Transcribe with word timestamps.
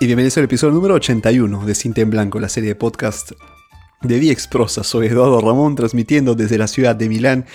y 0.00 0.06
bienvenidos 0.06 0.38
al 0.38 0.44
episodio 0.44 0.74
número 0.74 0.94
81 0.94 1.66
de 1.66 1.74
Cinta 1.74 2.00
en 2.00 2.10
Blanco, 2.10 2.38
la 2.38 2.48
serie 2.48 2.68
de 2.68 2.74
podcast 2.76 3.32
de 4.00 4.18
Vía 4.20 4.32
Exprosa. 4.32 4.84
Soy 4.84 5.08
Eduardo 5.08 5.40
Ramón, 5.40 5.74
transmitiendo 5.74 6.36
desde 6.36 6.56
la 6.56 6.68
ciudad 6.68 6.94
de 6.94 7.08
Milán. 7.08 7.46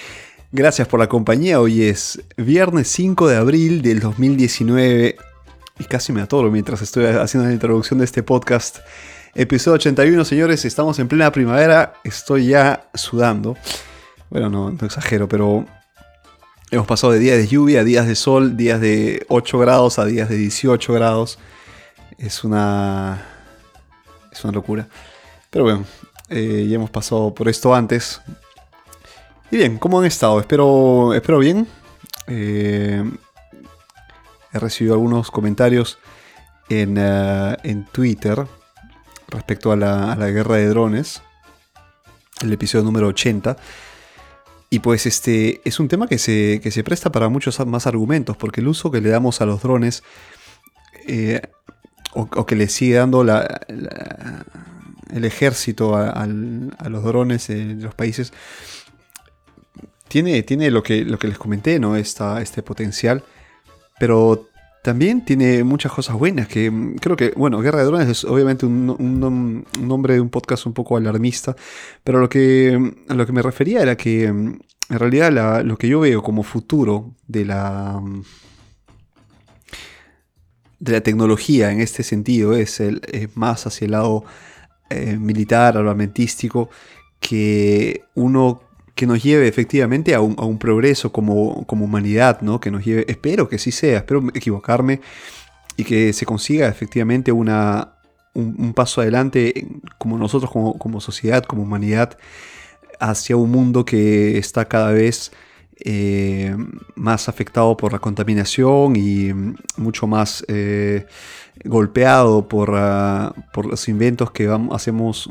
Gracias 0.52 0.90
por 0.90 1.00
la 1.00 1.08
compañía. 1.08 1.62
Hoy 1.62 1.84
es 1.84 2.22
viernes 2.36 2.90
5 2.90 3.30
de 3.30 3.38
abril 3.38 3.82
del 3.82 4.02
2019 4.02 5.16
y 5.80 5.84
casi 5.86 6.12
me 6.12 6.22
atoro 6.22 6.52
mientras 6.52 6.82
estoy 6.82 7.06
haciendo 7.06 7.48
la 7.48 7.54
introducción 7.54 8.00
de 8.00 8.06
este 8.06 8.24
podcast. 8.24 8.80
Episodio 9.36 9.76
81, 9.76 10.26
señores, 10.26 10.66
estamos 10.66 11.00
en 11.00 11.08
plena 11.08 11.32
primavera, 11.32 11.94
estoy 12.04 12.48
ya 12.48 12.90
sudando. 12.94 13.56
Bueno, 14.30 14.50
no, 14.50 14.70
no 14.70 14.86
exagero, 14.86 15.30
pero 15.30 15.66
hemos 16.72 16.88
pasado 16.88 17.14
de 17.14 17.20
días 17.20 17.38
de 17.38 17.48
lluvia 17.48 17.82
a 17.82 17.84
días 17.86 18.06
de 18.06 18.16
sol, 18.16 18.58
días 18.58 18.82
de 18.82 19.26
8 19.30 19.60
grados 19.60 19.98
a 19.98 20.06
días 20.06 20.28
de 20.28 20.36
18 20.36 20.92
grados 20.92 21.40
es 22.18 22.44
una. 22.44 23.26
Es 24.32 24.44
una 24.44 24.54
locura. 24.54 24.88
Pero 25.50 25.66
bueno, 25.66 25.86
eh, 26.30 26.66
ya 26.68 26.76
hemos 26.76 26.90
pasado 26.90 27.34
por 27.34 27.48
esto 27.48 27.74
antes. 27.74 28.22
Y 29.52 29.58
bien, 29.58 29.78
¿cómo 29.78 30.00
han 30.00 30.06
estado? 30.06 30.40
Espero, 30.40 31.14
espero 31.14 31.40
bien. 31.40 31.68
Eh, 32.28 33.04
he 34.52 34.60
recibido 34.60 34.96
algunos 34.96 35.30
comentarios 35.30 36.00
en, 36.70 36.96
eh, 36.98 37.58
en 37.64 37.86
Twitter 37.86 38.48
respecto 39.28 39.72
a 39.72 39.76
la, 39.76 40.16
guerra 40.16 40.56
de 40.56 40.68
drones. 40.68 41.22
El 42.42 42.52
episodio 42.52 42.84
número 42.84 43.08
80. 43.08 43.58
Y 44.72 44.80
pues 44.80 45.06
este 45.06 45.62
es 45.66 45.80
un 45.80 45.88
tema 45.88 46.08
que 46.08 46.18
se, 46.18 46.60
que 46.64 46.72
se 46.72 46.84
presta 46.84 47.12
para 47.12 47.30
muchos 47.30 47.64
más 47.68 47.86
argumentos, 47.86 48.36
porque 48.38 48.62
el 48.62 48.68
uso 48.68 48.90
que 48.90 49.02
le 49.02 49.10
damos 49.10 49.40
a 49.40 49.46
los 49.46 49.62
drones 49.62 50.02
o, 52.16 52.46
que 52.46 52.56
le 52.56 52.68
sigue 52.68 52.96
dando 52.96 53.24
el 53.24 55.26
ejército 55.26 55.96
a, 55.96 56.26
los 56.26 57.04
drones 57.04 57.48
de 57.48 57.76
los 57.76 57.96
países, 57.96 58.34
tiene, 60.08 60.44
tiene 60.44 60.70
lo, 60.70 60.84
que, 60.84 61.06
lo 61.06 61.18
que 61.18 61.28
les 61.28 61.38
comenté, 61.38 61.80
¿no? 61.80 61.96
este 61.96 62.62
potencial, 62.62 63.24
pero 64.00 64.48
también 64.84 65.24
tiene 65.24 65.64
muchas 65.64 65.94
cosas 65.94 66.18
buenas, 66.18 66.48
que 66.48 66.70
mm, 66.70 66.98
creo 66.98 67.16
que, 67.16 67.34
bueno, 67.36 67.60
Guerra 67.62 67.80
de 67.80 67.86
Drones 67.86 68.10
es 68.10 68.26
obviamente 68.26 68.66
un, 68.66 69.66
nombre 69.80 70.16
de 70.16 70.20
un 70.20 70.30
podcast 70.30 70.66
un 70.66 70.74
poco 70.74 70.98
alarmista, 70.98 71.56
pero 72.04 72.20
lo 72.20 72.30
que, 72.30 72.94
a 73.08 73.14
lo 73.14 73.26
que 73.26 73.32
me 73.32 73.42
refería 73.42 73.82
era 73.82 73.96
que 73.96 74.32
mm, 74.32 74.60
en 74.90 75.00
realidad 75.00 75.64
lo 75.64 75.78
que 75.78 75.88
yo 75.88 76.02
veo 76.02 76.22
como 76.22 76.44
futuro 76.44 77.16
de 77.28 77.46
la 77.46 78.00
mm, 78.04 78.24
de 80.84 80.92
la 80.92 81.02
tecnología 81.02 81.72
en 81.72 81.80
este 81.80 82.04
sentido 82.04 82.54
es, 82.56 82.82
el, 82.82 83.02
más 83.36 83.66
hacia 83.66 83.86
el 83.86 83.92
lado 83.92 84.26
eh, 84.90 85.16
militar, 85.18 85.78
armamentístico, 85.78 86.70
que 87.22 88.04
uno 88.16 88.62
que 88.94 89.08
nos 89.08 89.24
lleve 89.24 89.48
efectivamente 89.48 90.14
a 90.14 90.20
un, 90.20 90.58
progreso 90.60 91.12
como, 91.12 91.66
como, 91.66 91.86
humanidad, 91.86 92.42
¿no? 92.42 92.60
Que 92.60 92.70
nos 92.70 92.86
lleve, 92.86 93.06
espero 93.08 93.48
que 93.48 93.58
sí 93.58 93.72
sea, 93.72 94.00
espero 94.00 94.28
equivocarme 94.36 95.00
y 95.78 95.84
que 95.86 96.12
se 96.14 96.26
consiga 96.26 96.68
efectivamente 96.68 97.32
una, 97.32 97.94
un, 98.34 98.74
paso 98.74 99.02
adelante 99.02 99.66
como 99.98 100.18
nosotros 100.20 100.52
como, 100.52 100.78
como, 100.78 101.00
sociedad, 101.00 101.44
como 101.44 101.64
humanidad, 101.64 102.18
hacia 103.00 103.38
un 103.38 103.50
mundo 103.50 103.86
que 103.86 104.38
está 104.38 104.66
cada 104.66 104.92
vez 104.92 105.32
eh, 105.86 106.56
más 106.96 107.28
afectado 107.28 107.76
por 107.76 107.92
la 107.92 108.00
contaminación 108.00 108.96
y 108.96 109.34
mucho 109.76 110.08
más 110.08 110.46
eh, 110.48 111.06
golpeado 111.66 112.48
por, 112.48 112.74
ah, 112.76 113.34
por, 113.52 113.66
los 113.66 113.90
inventos 113.90 114.32
que 114.32 114.50
hacemos, 114.72 115.30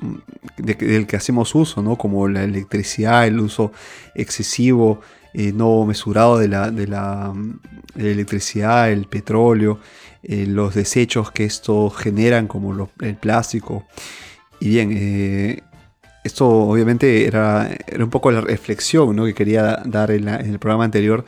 del 0.59 1.07
que 1.07 1.17
hacemos 1.17 1.55
uso, 1.55 1.83
¿no? 1.83 1.97
como 1.97 2.29
la 2.29 2.45
electricidad, 2.45 3.27
el 3.27 3.41
uso 3.41 3.73
excesivo, 4.15 5.01
eh, 5.33 5.53
no 5.55 5.87
mesurado 5.87 6.37
de 6.37 6.49
la, 6.49 6.71
de 6.71 6.87
la, 6.87 7.33
electricidad, 7.97 8.91
el 8.91 9.07
petróleo, 9.07 9.79
los 10.23 10.75
desechos 10.75 11.31
que 11.31 11.45
esto 11.45 11.89
generan, 11.89 12.47
como 12.47 12.91
el 13.01 13.17
plástico. 13.17 13.87
Y 14.61 14.69
bien, 14.69 15.63
esto 16.25 16.49
obviamente 16.49 17.27
era, 17.27 17.71
era, 17.87 18.05
un 18.05 18.11
poco 18.11 18.31
la 18.31 18.41
reflexión 18.41 19.17
que 19.25 19.35
quería 19.35 19.83
dar 19.85 20.11
en, 20.11 20.29
el 20.29 20.59
programa 20.59 20.85
anterior 20.85 21.25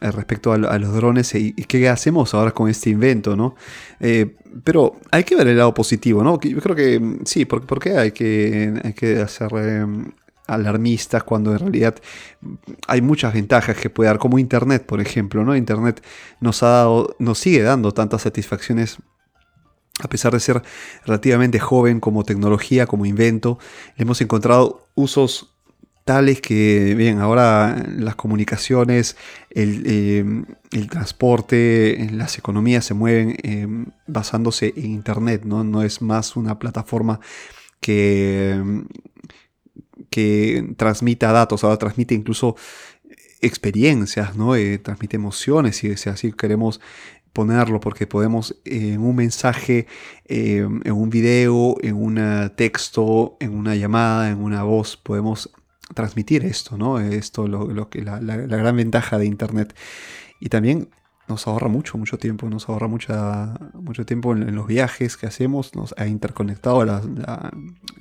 eh, 0.00 0.10
respecto 0.10 0.52
a, 0.52 0.58
los 0.58 0.94
drones 0.94 1.34
y, 1.34 1.52
qué 1.52 1.88
hacemos 1.88 2.34
ahora 2.34 2.50
con 2.50 2.68
este 2.68 2.90
invento, 2.90 3.36
¿no? 3.36 3.54
Eh, 4.00 4.36
pero 4.64 5.00
hay 5.10 5.24
que 5.24 5.36
ver 5.36 5.48
el 5.48 5.58
lado 5.58 5.72
positivo, 5.74 6.22
¿no? 6.24 6.40
Yo 6.40 6.60
creo 6.60 6.76
que 6.76 6.98
mm, 6.98 7.20
sí, 7.24 7.44
¿por, 7.44 7.78
qué 7.80 7.96
hay 7.96 8.12
que, 8.12 8.74
hay 8.82 8.92
que 8.92 9.20
hacer 9.20 9.52
em, 9.54 10.12
alarmistas 10.46 11.22
cuando 11.22 11.52
en 11.52 11.58
realidad 11.58 11.94
hay 12.86 13.00
muchas 13.00 13.32
ventajas 13.34 13.76
que 13.76 13.88
puede 13.88 14.08
dar, 14.08 14.18
como 14.18 14.38
Internet, 14.38 14.84
por 14.84 15.00
ejemplo, 15.00 15.44
¿no? 15.44 15.56
Internet 15.56 16.04
nos 16.40 16.62
ha 16.62 16.68
dado, 16.68 17.16
nos 17.18 17.38
sigue 17.38 17.62
dando 17.62 17.92
tantas 17.92 18.22
satisfacciones 18.22 18.98
a 20.04 20.08
pesar 20.08 20.32
de 20.32 20.40
ser 20.40 20.62
relativamente 21.04 21.58
joven 21.58 22.00
como 22.00 22.24
tecnología, 22.24 22.86
como 22.86 23.06
invento, 23.06 23.58
le 23.96 24.02
hemos 24.02 24.20
encontrado 24.20 24.86
usos 24.94 25.54
tales 26.04 26.40
que, 26.42 26.94
bien, 26.94 27.18
ahora 27.18 27.82
las 27.96 28.14
comunicaciones, 28.14 29.16
el, 29.50 29.82
eh, 29.86 30.86
transporte, 30.88 32.08
las 32.12 32.36
economías 32.36 32.84
se 32.84 32.92
mueven 32.92 33.36
eh, 33.42 33.66
basándose 34.06 34.74
en 34.76 34.86
Internet, 34.86 35.44
¿no? 35.44 35.64
no 35.64 35.82
es 35.82 36.02
más 36.02 36.36
una 36.36 36.58
plataforma 36.58 37.20
que, 37.80 38.84
que 40.10 40.74
transmita 40.76 41.32
datos, 41.32 41.64
ahora 41.64 41.78
transmite 41.78 42.14
incluso 42.14 42.56
experiencias, 43.40 44.36
¿no? 44.36 44.56
Eh, 44.56 44.78
transmite 44.78 45.16
emociones, 45.16 45.76
si, 45.76 45.96
si 45.96 46.08
así 46.08 46.32
queremos 46.32 46.80
ponerlo 47.34 47.80
porque 47.80 48.06
podemos 48.06 48.56
en 48.64 49.00
un 49.00 49.16
mensaje, 49.16 49.86
em, 50.24 50.80
en 50.84 50.92
un 50.92 51.10
video, 51.10 51.76
en 51.82 51.96
un 51.96 52.50
texto, 52.56 53.36
en 53.40 53.54
una 53.54 53.74
llamada, 53.74 54.30
en 54.30 54.38
una 54.42 54.62
voz, 54.62 54.96
podemos 54.96 55.52
transmitir 55.92 56.44
esto, 56.44 56.78
¿no? 56.78 56.98
Esto 57.00 57.46
lo, 57.46 57.66
lo 57.66 57.90
que 57.90 58.02
la, 58.02 58.20
la, 58.20 58.36
gran 58.36 58.76
ventaja 58.76 59.18
de 59.18 59.26
Internet. 59.26 59.74
Y 60.40 60.48
también 60.48 60.88
nos 61.28 61.46
ahorra 61.46 61.68
mucho, 61.68 61.98
mucho 61.98 62.18
tiempo, 62.18 62.48
nos 62.48 62.68
ahorra 62.68 62.86
mucha, 62.88 63.54
mucho 63.74 64.06
tiempo 64.06 64.32
en, 64.32 64.54
los 64.54 64.66
viajes 64.66 65.16
que 65.16 65.26
hacemos, 65.26 65.74
nos 65.74 65.94
ha 65.98 66.06
interconectado 66.06 66.80
a 66.82 67.50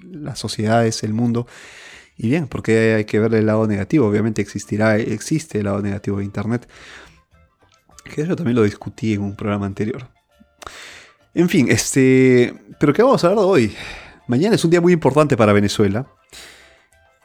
las 0.01 0.39
sociedades, 0.39 1.03
el 1.03 1.13
mundo. 1.13 1.47
Y 2.15 2.29
bien, 2.29 2.47
porque 2.47 2.93
hay 2.93 3.05
que 3.05 3.19
ver 3.19 3.33
el 3.33 3.47
lado 3.47 3.65
negativo, 3.67 4.07
obviamente 4.07 4.41
existirá, 4.41 4.97
existe 4.97 5.57
el 5.59 5.65
lado 5.65 5.81
negativo 5.81 6.19
de 6.19 6.25
Internet, 6.25 6.69
que 8.03 8.25
yo 8.25 8.35
también 8.35 8.55
lo 8.55 8.63
discutí 8.63 9.13
en 9.13 9.21
un 9.21 9.35
programa 9.35 9.65
anterior. 9.65 10.07
En 11.33 11.49
fin, 11.49 11.67
este. 11.69 12.53
Pero 12.79 12.93
¿qué 12.93 13.01
vamos 13.01 13.23
a 13.23 13.27
hablar 13.27 13.43
de 13.43 13.49
hoy? 13.49 13.75
Mañana 14.27 14.55
es 14.55 14.63
un 14.63 14.71
día 14.71 14.81
muy 14.81 14.93
importante 14.93 15.35
para 15.35 15.53
Venezuela. 15.53 16.05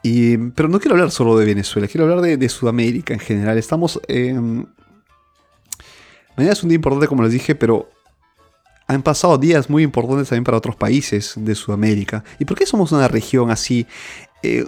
Y, 0.01 0.37
pero 0.37 0.69
no 0.69 0.79
quiero 0.79 0.95
hablar 0.95 1.11
solo 1.11 1.37
de 1.37 1.45
Venezuela, 1.45 1.87
quiero 1.87 2.05
hablar 2.05 2.21
de, 2.21 2.49
Sudamérica 2.49 3.13
en 3.13 3.19
general. 3.19 3.57
Estamos. 3.57 3.99
mañana 4.07 4.65
es 6.53 6.63
un 6.63 6.69
día 6.69 6.75
importante, 6.75 7.07
como 7.07 7.23
les 7.23 7.33
dije, 7.33 7.55
pero 7.55 7.89
han 8.87 9.03
pasado 9.03 9.37
días 9.37 9.69
muy 9.69 9.83
importantes 9.83 10.29
también 10.29 10.45
para 10.45 10.57
otros 10.57 10.75
países 10.75 11.33
de 11.35 11.53
Sudamérica. 11.53 12.23
¿Y 12.39 12.45
por 12.45 12.57
qué 12.57 12.65
somos 12.65 12.91
una 12.91 13.07
región 13.07 13.51
así? 13.51 13.85
Eh, 14.41 14.65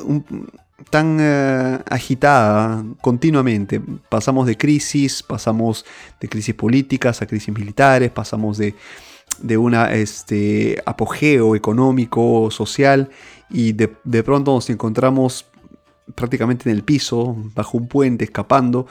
tan 0.89 1.17
eh, 1.19 1.79
agitada 1.89 2.83
continuamente. 3.01 3.81
Pasamos 4.09 4.47
de 4.47 4.57
crisis, 4.57 5.23
pasamos 5.23 5.85
de 6.19 6.29
crisis 6.29 6.55
políticas 6.55 7.21
a 7.21 7.27
crisis 7.27 7.53
militares, 7.53 8.11
pasamos 8.11 8.57
de, 8.57 8.75
de 9.39 9.57
un 9.57 9.73
este, 9.73 10.81
apogeo 10.85 11.55
económico, 11.55 12.49
social, 12.51 13.09
y 13.49 13.73
de, 13.73 14.23
pronto 14.23 14.53
nos 14.53 14.69
encontramos 14.69 15.45
prácticamente 16.15 16.69
en 16.69 16.75
el 16.75 16.83
piso, 16.83 17.35
bajo 17.55 17.77
un 17.77 17.87
puente, 17.87 18.25
escapando. 18.25 18.87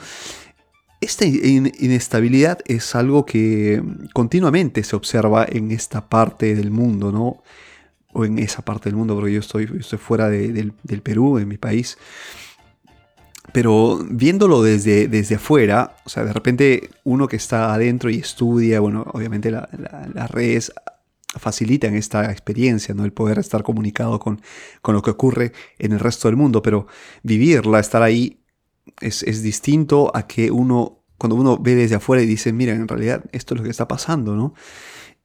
Esta 1.01 1.25
inestabilidad 1.25 2.59
es 2.67 2.95
algo 2.95 3.25
que 3.25 3.83
continuamente 4.13 4.83
se 4.85 4.97
observa 4.97 5.47
en 5.49 5.71
esta 5.71 6.09
parte 6.09 6.55
del 6.55 6.71
mundo, 6.71 7.11
¿no? 7.11 7.43
O 8.12 8.25
en 8.25 8.39
esa 8.39 8.62
parte 8.62 8.89
del 8.89 8.97
mundo, 8.97 9.15
porque 9.15 9.33
yo 9.33 9.41
estoy, 9.41 9.71
estoy 9.79 9.99
fuera 9.99 10.29
del, 10.29 10.73
Perú, 11.03 11.39
en 11.39 11.49
mi 11.49 11.59
país. 11.59 11.99
Pero 13.53 13.99
viéndolo 14.09 14.62
desde, 14.62 15.09
desde 15.09 15.37
afuera, 15.37 15.97
o 16.05 16.09
sea, 16.09 16.25
de 16.25 16.33
repente 16.33 16.91
uno 17.05 17.27
que 17.27 17.37
está 17.37 17.75
adentro 17.75 18.11
y 18.11 18.17
estudia, 18.19 18.81
bueno, 18.81 19.05
obviamente 19.12 19.51
las 19.51 20.31
redes 20.31 20.73
facilitan 21.37 21.95
esta 21.95 22.31
experiencia, 22.31 22.95
¿no? 22.95 23.05
El 23.05 23.12
poder 23.12 23.39
estar 23.39 23.62
comunicado 23.62 24.19
con, 24.19 24.41
con, 24.83 24.95
lo 24.95 25.03
que 25.03 25.11
ocurre 25.11 25.53
en 25.79 25.93
el 25.93 26.01
resto 26.01 26.29
del 26.29 26.37
mundo, 26.37 26.63
pero 26.63 26.87
vivirla, 27.23 27.79
estar 27.79 28.03
ahí, 28.03 28.41
es, 29.01 29.23
es 29.23 29.43
distinto 29.43 30.11
a 30.15 30.27
que 30.27 30.51
uno 30.51 31.01
cuando 31.21 31.37
uno 31.37 31.59
ve 31.59 31.75
desde 31.75 31.97
afuera 31.97 32.23
y 32.23 32.27
dice, 32.27 32.51
mira, 32.51 32.73
en 32.73 32.89
realidad 32.89 33.23
esto 33.33 33.53
es 33.53 33.59
lo 33.59 33.65
que 33.65 33.71
está 33.71 33.87
pasando, 33.87 34.37
¿no? 34.37 34.55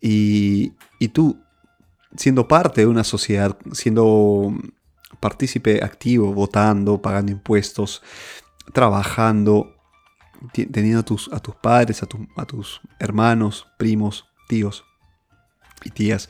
Y, 0.01 0.73
y 0.99 1.07
tú, 1.07 1.39
siendo 2.17 2.47
parte 2.47 2.81
de 2.81 2.87
una 2.87 3.03
sociedad, 3.03 3.57
siendo 3.71 4.53
partícipe 5.19 5.83
activo, 5.83 6.33
votando, 6.33 7.01
pagando 7.01 7.31
impuestos, 7.31 8.01
trabajando, 8.73 9.75
teniendo 10.53 10.99
a 10.99 11.05
tus, 11.05 11.31
a 11.31 11.39
tus 11.39 11.55
padres, 11.55 12.03
a, 12.03 12.45
tus 12.45 12.81
hermanos, 12.99 13.67
primos, 13.77 14.25
tíos 14.47 14.83
y 15.83 15.89
tías, 15.89 16.29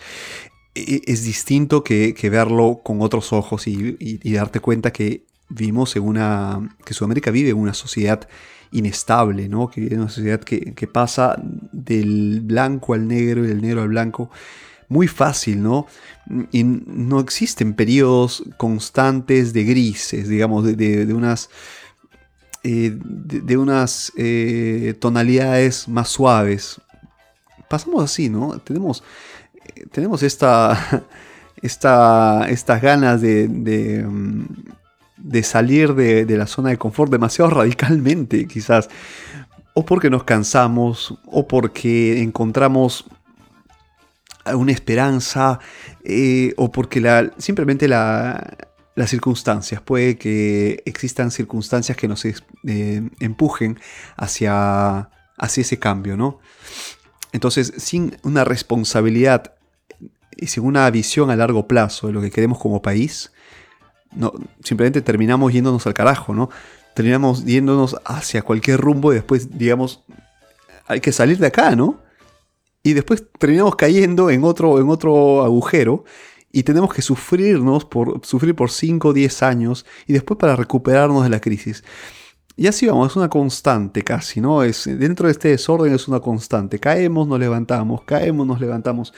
e, 0.74 1.02
es 1.06 1.24
distinto 1.24 1.84
que, 1.84 2.14
verlo 2.30 2.82
con 2.84 3.02
otros 3.02 3.34
ojos 3.34 3.68
y, 3.68 4.20
darte 4.34 4.60
cuenta 4.60 4.92
que 4.92 5.26
vivimos 5.50 5.96
en 5.96 6.04
una. 6.04 6.78
que 6.86 6.94
Sudamérica 6.94 7.32
vive 7.32 7.50
en 7.50 7.58
una 7.58 7.74
sociedad 7.74 8.28
inestable, 8.72 9.48
¿no? 9.48 9.70
Que 9.70 9.82
vive 9.82 9.96
una 9.96 10.10
sociedad 10.10 10.42
que, 10.42 10.88
pasa 10.88 11.36
del 11.72 12.42
blanco 12.42 12.94
al 12.94 13.08
negro 13.08 13.44
y 13.44 13.48
del 13.48 13.62
negro 13.62 13.82
al 13.82 13.90
blanco 13.90 14.30
muy 14.90 15.08
fácil, 15.08 15.62
¿no? 15.62 15.88
Y 16.52 16.64
no 16.64 17.20
existen 17.20 17.74
periodos 17.74 18.44
constantes 18.58 19.54
de 19.54 19.64
grises, 19.64 20.28
digamos, 20.28 20.66
de, 20.66 21.14
unas. 21.14 21.50
Eh, 22.64 22.98
de, 23.00 23.58
unas 23.58 24.12
eh, 24.18 24.96
tonalidades 25.00 25.88
más 25.88 26.10
suaves. 26.10 26.82
Pasamos 27.70 28.04
así, 28.04 28.30
¿no? 28.30 28.58
Tenemos 28.60 29.04
tenemos 29.92 30.24
esta, 30.24 31.04
esta, 31.62 32.46
estas 32.50 32.82
ganas 32.82 33.22
de, 33.22 33.48
de, 35.18 35.44
salir 35.44 35.94
de, 35.94 36.38
la 36.38 36.48
zona 36.48 36.70
de 36.70 36.78
confort 36.78 37.12
demasiado 37.12 37.52
radicalmente, 37.52 38.48
quizás. 38.48 38.90
O 39.74 39.86
porque 39.86 40.10
nos 40.10 40.24
cansamos, 40.24 41.18
o 41.26 41.48
porque 41.48 42.22
encontramos 42.22 43.06
una 44.54 44.72
esperanza, 44.72 45.60
eh, 46.04 46.54
o 46.58 46.72
porque 46.72 47.02
la, 47.02 47.32
simplemente 47.38 47.88
las 47.88 49.10
circunstancias, 49.10 49.82
puede 49.82 50.18
que 50.18 50.84
existan 50.86 51.32
circunstancias 51.32 51.98
que 51.98 52.08
nos 52.08 52.26
eh, 52.26 52.34
empujen 53.20 53.80
hacia, 54.16 55.10
hacia 55.38 55.62
ese 55.62 55.80
cambio, 55.80 56.16
¿no? 56.16 56.40
Entonces, 57.32 57.74
sin 57.78 58.18
una 58.24 58.44
responsabilidad 58.44 59.56
y 60.38 60.48
sin 60.48 60.64
una 60.64 60.90
visión 60.90 61.32
a 61.32 61.36
largo 61.36 61.68
plazo 61.68 62.08
de 62.08 62.14
lo 62.14 62.22
que 62.22 62.32
queremos 62.32 62.60
como 62.60 62.82
país, 62.82 63.32
no, 64.16 64.32
simplemente 64.64 65.02
terminamos 65.02 65.52
yéndonos 65.52 65.86
al 65.88 65.94
carajo, 65.94 66.34
¿no? 66.34 66.50
Terminamos 66.94 67.44
yéndonos 67.44 67.98
hacia 68.06 68.42
cualquier 68.42 68.80
rumbo 68.80 69.12
y 69.12 69.16
después, 69.16 69.58
digamos, 69.58 70.02
hay 70.88 71.02
que 71.02 71.12
salir 71.12 71.38
de 71.40 71.48
acá, 71.48 71.76
¿no? 71.76 72.05
Y 72.86 72.94
después 72.94 73.26
terminamos 73.40 73.76
cayendo 73.76 74.30
en 74.30 74.44
otro, 74.44 74.80
en 74.80 74.90
otro 74.90 75.42
agujero 75.44 76.04
y 76.52 76.62
tenemos 76.62 76.94
que 76.94 77.02
sufrirnos 77.02 77.84
por, 77.84 78.24
sufrir 78.24 78.56
por 78.56 78.70
5 78.70 79.08
o 79.08 79.12
10 79.12 79.42
años 79.42 79.88
y 80.06 80.14
después 80.14 80.38
para 80.38 80.56
recuperarnos 80.56 81.24
de 81.24 81.30
la 81.30 81.42
crisis. 81.42 81.84
Y 82.56 82.68
así 82.68 82.86
vamos, 82.86 83.10
es 83.10 83.16
una 83.16 83.28
constante 83.28 84.04
casi, 84.04 84.40
¿no? 84.40 84.62
Es, 84.62 84.86
dentro 84.86 85.26
de 85.26 85.32
este 85.32 85.48
desorden 85.48 85.96
es 85.96 86.08
una 86.08 86.20
constante. 86.20 86.78
Caemos, 86.78 87.28
nos 87.28 87.40
levantamos, 87.40 88.04
caemos, 88.04 88.46
nos 88.46 88.62
levantamos. 88.62 89.16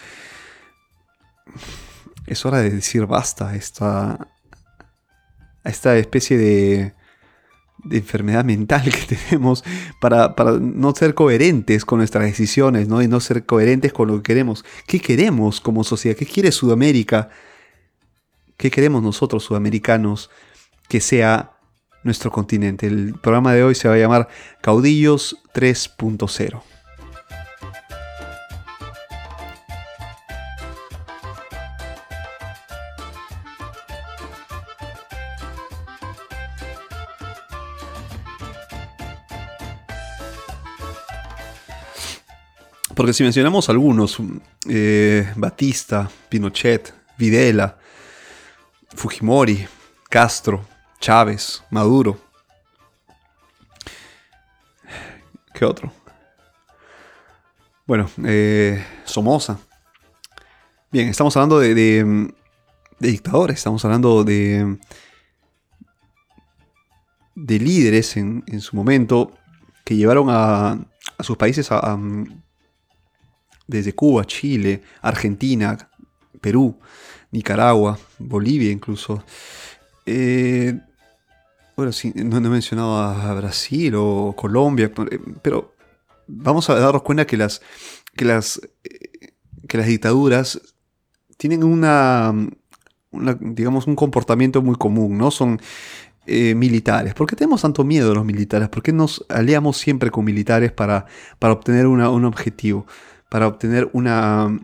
Es 2.26 2.46
hora 2.46 2.60
de 2.60 2.70
decir 2.70 3.06
basta 3.06 3.54
esta, 3.54 4.12
a 5.62 5.70
esta 5.70 5.98
especie 5.98 6.38
de, 6.38 6.94
de 7.84 7.98
enfermedad 7.98 8.44
mental 8.44 8.84
que 8.84 9.16
tenemos 9.30 9.64
para, 10.00 10.36
para, 10.36 10.54
no 10.54 10.94
ser 10.96 11.14
coherentes 11.14 11.86
con 11.86 12.00
nuestras 12.00 12.26
decisiones, 12.26 12.88
¿no? 12.88 13.02
Y 13.02 13.08
no 13.08 13.20
ser 13.20 13.46
coherentes 13.46 13.94
con 13.94 14.08
lo 14.08 14.18
que 14.18 14.24
queremos. 14.24 14.66
¿Qué 14.88 15.00
queremos 15.00 15.62
como 15.62 15.84
sociedad? 15.84 16.18
¿Qué 16.18 16.26
quiere 16.26 16.52
Sudamérica? 16.52 17.30
¿Qué 18.58 18.72
queremos 18.72 19.04
nosotros, 19.04 19.44
sudamericanos, 19.44 20.32
que 20.90 21.00
sea 21.00 21.58
nuestro 22.08 22.32
continente. 22.32 22.88
El 22.88 23.14
programa 23.14 23.54
de 23.54 23.64
hoy 23.64 23.76
se 23.76 23.88
va 23.88 23.94
a 23.94 23.98
llamar 23.98 24.28
Caudillos 24.62 25.38
3.0. 25.54 26.62
Porque 42.98 43.14
si 43.14 43.22
mencionamos 43.22 43.70
algunos, 43.70 44.18
eh, 44.68 45.32
Batista, 45.36 46.10
Pinochet, 46.30 46.96
Videla, 47.16 47.78
Fujimori, 48.96 49.68
Castro, 50.10 50.66
Chávez, 51.00 51.64
Maduro. 51.70 52.20
¿Qué 55.54 55.64
otro? 55.64 55.94
Bueno, 57.86 58.10
eh, 58.26 58.84
Somoza. 59.06 59.60
Bien, 60.92 61.08
estamos 61.10 61.38
hablando 61.38 61.60
de, 61.60 62.34
dictadores, 62.98 63.58
estamos 63.58 63.86
hablando 63.86 64.24
de, 64.24 64.76
de 67.36 67.60
líderes 67.60 68.18
en, 68.18 68.60
su 68.60 68.76
momento 68.76 69.34
que 69.86 69.96
llevaron 69.96 70.30
a, 70.32 70.80
sus 71.20 71.38
países 71.38 71.70
desde 73.68 73.94
Cuba, 73.94 74.26
Chile, 74.26 74.82
Argentina, 75.02 75.78
Perú, 76.42 76.80
Nicaragua, 77.32 78.00
Bolivia 78.18 78.72
incluso. 78.72 79.24
Eh, 80.06 80.80
bueno, 81.76 81.92
sí, 81.92 82.12
no, 82.16 82.38
he 82.38 82.42
mencionado 82.42 82.98
a 82.98 83.34
Brasil 83.36 83.94
o 83.96 84.34
Colombia, 84.36 84.92
eh, 85.12 85.20
pero 85.42 85.76
vamos 86.28 86.70
a 86.70 86.76
darnos 86.80 87.04
cuenta 87.04 87.28
que 87.28 87.38
las, 87.38 87.62
que 88.16 88.26
las, 88.26 88.60
eh, 88.84 89.34
que 89.68 89.78
las 89.78 89.88
dictaduras 89.88 90.60
tienen 91.38 91.64
una, 91.64 92.34
digamos, 93.12 93.86
un 93.86 93.96
comportamiento 93.96 94.62
muy 94.62 94.76
común, 94.76 95.18
¿no? 95.18 95.30
Son 95.30 95.62
eh, 96.26 96.56
militares. 96.56 97.14
¿Por 97.14 97.28
qué 97.28 97.36
tenemos 97.36 97.62
tanto 97.62 97.84
miedo 97.84 98.12
a 98.12 98.16
los 98.16 98.26
militares? 98.26 98.70
¿Por 98.70 98.82
qué 98.84 98.92
nos 98.92 99.26
aliamos 99.30 99.78
siempre 99.78 100.12
con 100.12 100.26
militares 100.26 100.72
para, 100.72 101.06
para 101.40 101.54
obtener 101.54 101.88
un 101.88 102.26
objetivo? 102.26 102.88
Para 103.30 103.48
obtener 103.48 103.90
una... 103.94 104.60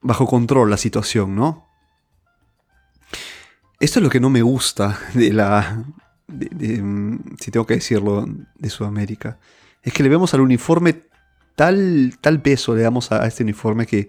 bajo 0.00 0.26
control 0.26 0.70
la 0.70 0.76
situación, 0.76 1.34
¿no? 1.34 1.70
Esto 3.80 3.98
es 3.98 4.02
lo 4.04 4.10
que 4.10 4.20
no 4.20 4.28
me 4.28 4.42
gusta 4.42 4.98
de 5.14 5.32
la. 5.32 5.84
Si 7.40 7.50
tengo 7.50 7.66
que 7.66 7.74
decirlo, 7.74 8.28
de 8.56 8.70
Sudamérica. 8.70 9.38
Es 9.82 9.94
que 9.94 10.02
le 10.02 10.10
vemos 10.10 10.34
al 10.34 10.42
uniforme 10.42 11.06
tal, 11.56 12.14
tal 12.20 12.42
peso, 12.42 12.76
le 12.76 12.82
damos 12.82 13.10
a, 13.10 13.26
este 13.26 13.42
uniforme 13.42 13.86
que. 13.86 14.06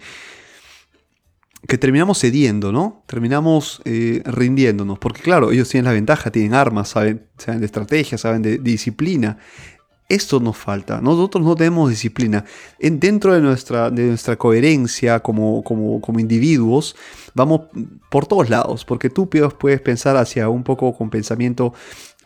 que 1.65 1.77
terminamos 1.77 2.19
cediendo, 2.19 2.73
¿no? 2.73 3.03
Terminamos 3.07 3.81
eh, 3.85 4.21
rindiéndonos. 4.25 4.99
Porque, 4.99 5.21
claro, 5.21 5.51
ellos 5.53 5.69
tienen 5.69 5.85
la 5.85 5.93
ventaja, 5.93 6.31
tienen 6.31 6.53
armas, 6.53 6.89
saben, 6.89 7.27
saben 7.37 7.61
de 7.61 7.65
estrategia, 7.65 8.17
saben 8.17 8.41
de 8.41 8.57
disciplina. 8.57 9.37
Esto 10.11 10.41
nos 10.41 10.57
falta. 10.57 10.99
Nosotros 10.99 11.41
no 11.41 11.55
tenemos 11.55 11.89
disciplina. 11.89 12.43
En, 12.79 12.99
dentro 12.99 13.33
de 13.33 13.39
nuestra, 13.39 13.89
de 13.89 14.07
nuestra 14.07 14.35
coherencia 14.35 15.21
como, 15.21 15.63
como, 15.63 16.01
como, 16.01 16.19
individuos, 16.19 16.97
vamos 17.33 17.61
por 18.09 18.25
todos 18.25 18.49
lados, 18.49 18.83
porque 18.83 19.09
tú 19.09 19.29
puedes 19.29 19.79
pensar 19.79 20.17
hacia 20.17 20.49
un 20.49 20.65
poco 20.65 20.93
con 20.97 21.09
pensamiento 21.09 21.73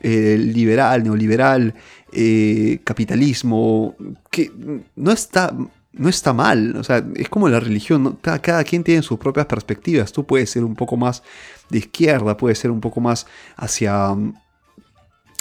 eh, 0.01 0.35
liberal, 0.35 1.03
neoliberal, 1.03 1.75
eh, 2.11 2.79
capitalismo, 2.83 3.95
que 4.31 4.51
no 4.95 5.11
está, 5.11 5.55
no 5.93 6.09
está 6.09 6.33
mal. 6.33 6.77
O 6.77 6.83
sea, 6.83 7.05
es 7.15 7.29
como 7.29 7.49
la 7.49 7.59
religión. 7.59 8.17
Cada, 8.19 8.39
cada, 8.39 8.63
quien 8.63 8.83
tiene 8.83 9.03
sus 9.03 9.19
propias 9.19 9.45
perspectivas. 9.45 10.11
Tú 10.11 10.25
puedes 10.25 10.49
ser 10.49 10.63
un 10.63 10.73
poco 10.73 10.97
más 10.97 11.21
de 11.69 11.77
izquierda, 11.77 12.35
puedes 12.35 12.57
ser 12.57 12.71
un 12.71 12.81
poco 12.81 12.99
más 12.99 13.27
hacia, 13.55 14.15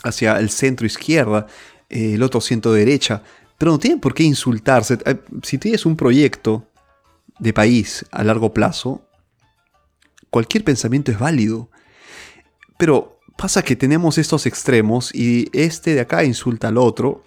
hacia 0.02 0.38
el 0.38 0.50
centro 0.50 0.86
izquierda 0.86 1.46
el 1.94 2.22
otro 2.22 2.40
siento 2.40 2.72
derecha, 2.72 3.22
pero 3.56 3.72
no 3.72 3.78
tienen 3.78 4.00
por 4.00 4.14
qué 4.14 4.24
insultarse. 4.24 4.98
Eh, 5.06 5.16
si 5.42 5.58
tienes 5.58 5.86
un 5.86 5.96
proyecto 5.96 6.66
de 7.38 7.52
país 7.52 8.04
a 8.10 8.24
largo 8.24 8.52
plazo, 8.52 9.06
cualquier 10.30 10.64
pensamiento 10.64 11.12
es 11.12 11.18
válido. 11.18 11.70
Pero 12.76 13.20
pasa 13.36 13.62
que 13.62 13.76
tenemos 13.76 14.18
estos 14.18 14.46
extremos 14.46 15.14
y 15.14 15.48
este 15.52 15.94
de 15.94 16.00
acá 16.00 16.24
insulta 16.24 16.68
al 16.68 16.78
otro 16.78 17.22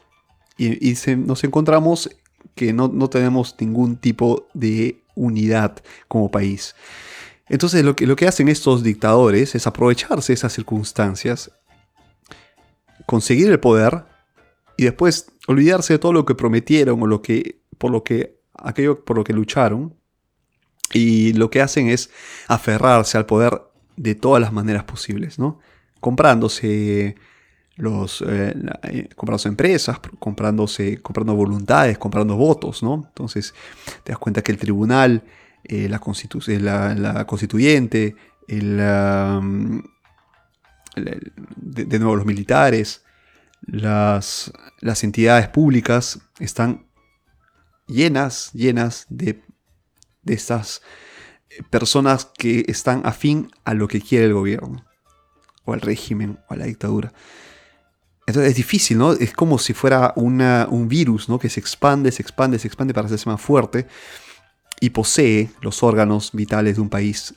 y, 0.57 0.95
nos 1.17 1.43
encontramos 1.43 2.09
que 2.55 2.73
no, 2.73 2.89
tenemos 3.09 3.55
ningún 3.59 3.97
tipo 3.97 4.47
de 4.53 5.01
unidad 5.15 5.77
como 6.07 6.29
país. 6.29 6.75
Entonces 7.47 7.85
lo 7.85 7.95
que, 7.95 8.05
lo 8.05 8.15
que 8.15 8.27
hacen 8.27 8.49
estos 8.49 8.83
dictadores 8.83 9.55
es 9.55 9.67
aprovecharse 9.67 10.33
esas 10.33 10.51
circunstancias, 10.51 11.51
conseguir 13.05 13.49
el 13.49 13.59
poder 13.59 14.03
y 14.77 14.83
después 14.83 15.31
olvidarse 15.47 15.93
de 15.93 15.99
todo 15.99 16.13
lo 16.13 16.25
que 16.25 16.35
prometieron 16.35 17.01
o 17.01 17.07
lo 17.07 17.21
que, 17.21 17.61
por 17.77 17.91
lo 17.91 18.03
que, 18.03 18.39
aquello 18.53 19.03
por 19.03 19.17
lo 19.17 19.23
que 19.23 19.33
lucharon. 19.33 19.95
Y 20.93 21.33
lo 21.33 21.49
que 21.49 21.61
hacen 21.61 21.89
es 21.89 22.11
aferrarse 22.47 23.17
al 23.17 23.25
poder 23.25 23.61
de 23.97 24.15
todas 24.15 24.39
las 24.39 24.53
maneras 24.53 24.85
posibles, 24.85 25.37
¿no? 25.37 25.59
Comprándose 25.99 27.15
los 27.75 28.23
eh, 28.27 28.55
eh, 28.83 29.09
empresas, 29.45 29.99
comprándose, 30.19 30.99
comprando 31.01 31.35
voluntades, 31.35 31.97
comprando 31.97 32.35
votos, 32.35 32.83
¿no? 32.83 33.03
Entonces 33.07 33.53
te 34.03 34.11
das 34.11 34.19
cuenta 34.19 34.41
que 34.41 34.51
el 34.51 34.57
tribunal, 34.57 35.23
eh, 35.63 35.89
la, 35.89 35.99
la, 36.95 37.25
constituyente, 37.27 38.15
el, 38.47 38.77
de, 41.57 41.99
nuevo 41.99 42.15
los 42.15 42.25
militares, 42.25 43.03
las, 43.61 44.51
las 44.79 45.03
entidades 45.03 45.47
públicas 45.47 46.19
están 46.39 46.87
llenas, 47.87 48.51
llenas 48.53 49.05
de, 49.09 49.43
de 50.23 50.33
estas 50.33 50.81
personas 51.69 52.25
que 52.25 52.65
están 52.67 53.01
afín 53.05 53.51
a 53.65 53.73
lo 53.73 53.87
que 53.87 54.01
quiere 54.01 54.25
el 54.25 54.33
gobierno, 54.33 54.85
o 55.63 55.73
al 55.73 55.81
régimen, 55.81 56.39
o 56.49 56.53
a 56.53 56.57
la 56.57 56.65
dictadura. 56.65 57.13
Entonces 58.27 58.51
es 58.51 58.57
difícil, 58.57 58.97
¿no? 58.97 59.13
Es 59.13 59.33
como 59.33 59.57
si 59.57 59.73
fuera 59.73 60.13
un 60.17 60.87
virus, 60.89 61.29
¿no? 61.29 61.39
Que 61.39 61.49
se 61.49 61.61
expande, 61.61 62.11
se 62.11 62.21
expande, 62.21 62.59
se 62.59 62.67
expande 62.67 62.93
para 62.93 63.07
hacerse 63.07 63.29
más 63.29 63.39
fuerte 63.39 63.87
y 64.81 64.89
posee 64.89 65.49
los 65.61 65.81
órganos 65.81 66.31
vitales 66.33 66.75
de 66.75 66.81
un 66.81 66.89
país 66.89 67.33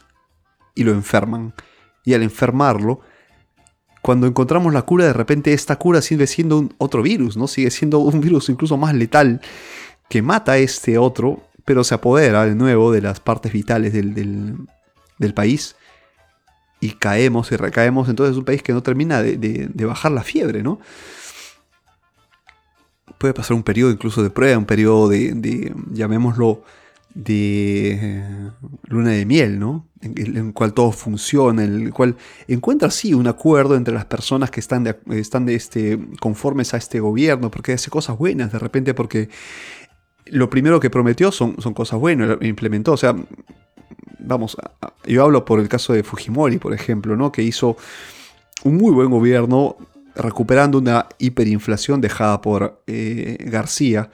y 0.75 0.83
lo 0.83 0.91
enferman. 0.91 1.55
Y 2.05 2.15
al 2.15 2.23
enfermarlo, 2.23 3.03
cuando 4.03 4.27
encontramos 4.27 4.73
la 4.73 4.83
cura, 4.83 5.07
de 5.07 5.13
repente 5.13 5.53
esta 5.53 5.77
cura 5.77 6.03
sigue 6.03 6.27
siendo 6.27 6.59
un 6.59 6.75
otro 6.79 7.03
virus, 7.03 7.37
¿no? 7.37 7.47
Sigue 7.47 7.71
siendo 7.71 7.99
un 7.99 8.21
virus 8.21 8.49
incluso 8.49 8.77
más 8.77 8.95
letal 8.95 9.41
que 10.09 10.23
mata 10.23 10.53
a 10.53 10.59
este 10.59 10.99
otro, 10.99 11.43
pero 11.65 11.85
se 11.85 11.95
apodera 11.95 12.47
de 12.47 12.55
nuevo 12.55 12.93
de 12.93 13.03
las 13.03 13.21
partes 13.21 13.53
vitales 13.53 13.93
del, 13.93 14.57
del 15.19 15.35
país 15.35 15.77
y 16.81 16.93
caemos 16.93 17.53
y 17.53 17.57
recaemos. 17.57 18.09
Entonces 18.09 18.33
es 18.33 18.39
un 18.39 18.45
país 18.45 18.63
que 18.63 18.73
no 18.73 18.83
termina 18.83 19.23
de, 19.23 19.71
bajar 19.85 20.13
la 20.13 20.23
fiebre, 20.23 20.63
¿no? 20.63 20.81
Puede 23.19 23.35
pasar 23.35 23.55
un 23.55 23.63
periodo 23.63 23.91
incluso 23.91 24.23
de 24.23 24.31
prueba, 24.31 24.57
un 24.57 24.65
periodo 24.65 25.09
de, 25.09 25.75
llamémoslo, 25.93 26.65
de 27.15 27.93
eh, 27.93 28.51
luna 28.85 29.11
de 29.11 29.27
miel, 29.27 29.59
¿no? 29.59 29.87
En, 30.01 30.37
el 30.37 30.53
cual 30.53 30.73
todo 30.73 30.93
funciona, 30.93 31.65
en 31.65 31.83
el 31.83 31.93
cual 31.93 32.17
encuentra 32.49 32.91
sí 32.91 33.13
un 33.13 33.27
acuerdo 33.27 33.77
entre 33.77 33.93
las 33.93 34.07
personas 34.07 34.51
que 34.51 34.61
están, 34.61 34.85
de, 34.85 34.97
están 35.11 35.45
de 35.45 35.55
este, 35.55 35.99
conformes 36.21 36.73
a 36.75 36.77
este 36.77 37.01
gobierno, 37.01 37.51
porque 37.51 37.73
hace 37.73 37.91
cosas 37.91 38.17
buenas 38.17 38.53
de 38.53 38.59
repente, 38.59 38.95
porque 38.95 39.29
lo 40.27 40.49
primero 40.49 40.81
que 40.81 40.91
prometió 40.91 41.33
son, 41.33 41.57
son 41.61 41.75
cosas 41.75 41.99
buenas, 41.99 42.39
implementó, 42.41 42.93
o 42.93 42.97
sea, 42.97 43.15
vamos, 44.19 44.57
yo 45.07 45.25
hablo 45.25 45.45
por 45.45 45.61
el 45.61 45.69
caso 45.69 45.93
de 45.93 46.03
Fujimori, 46.03 46.59
por 46.59 46.73
ejemplo, 46.73 47.17
¿no? 47.17 47.33
que 47.33 47.43
hizo 47.43 47.77
un 48.65 48.77
muy 48.77 48.93
buen 48.93 49.11
gobierno 49.11 49.77
recuperando 50.15 50.79
una 50.79 51.07
hiperinflación 51.19 52.01
dejada 52.01 52.41
por 52.41 52.83
eh, 52.87 53.39
García 53.47 54.11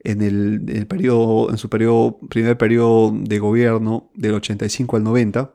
en, 0.00 0.22
el, 0.22 0.86
periodo, 0.86 1.50
en 1.50 1.58
su 1.58 1.68
periodo, 1.68 2.18
primer 2.28 2.56
periodo 2.56 3.12
de 3.14 3.38
gobierno 3.38 4.10
del 4.14 4.34
85 4.34 4.96
al 4.96 5.04
90. 5.04 5.54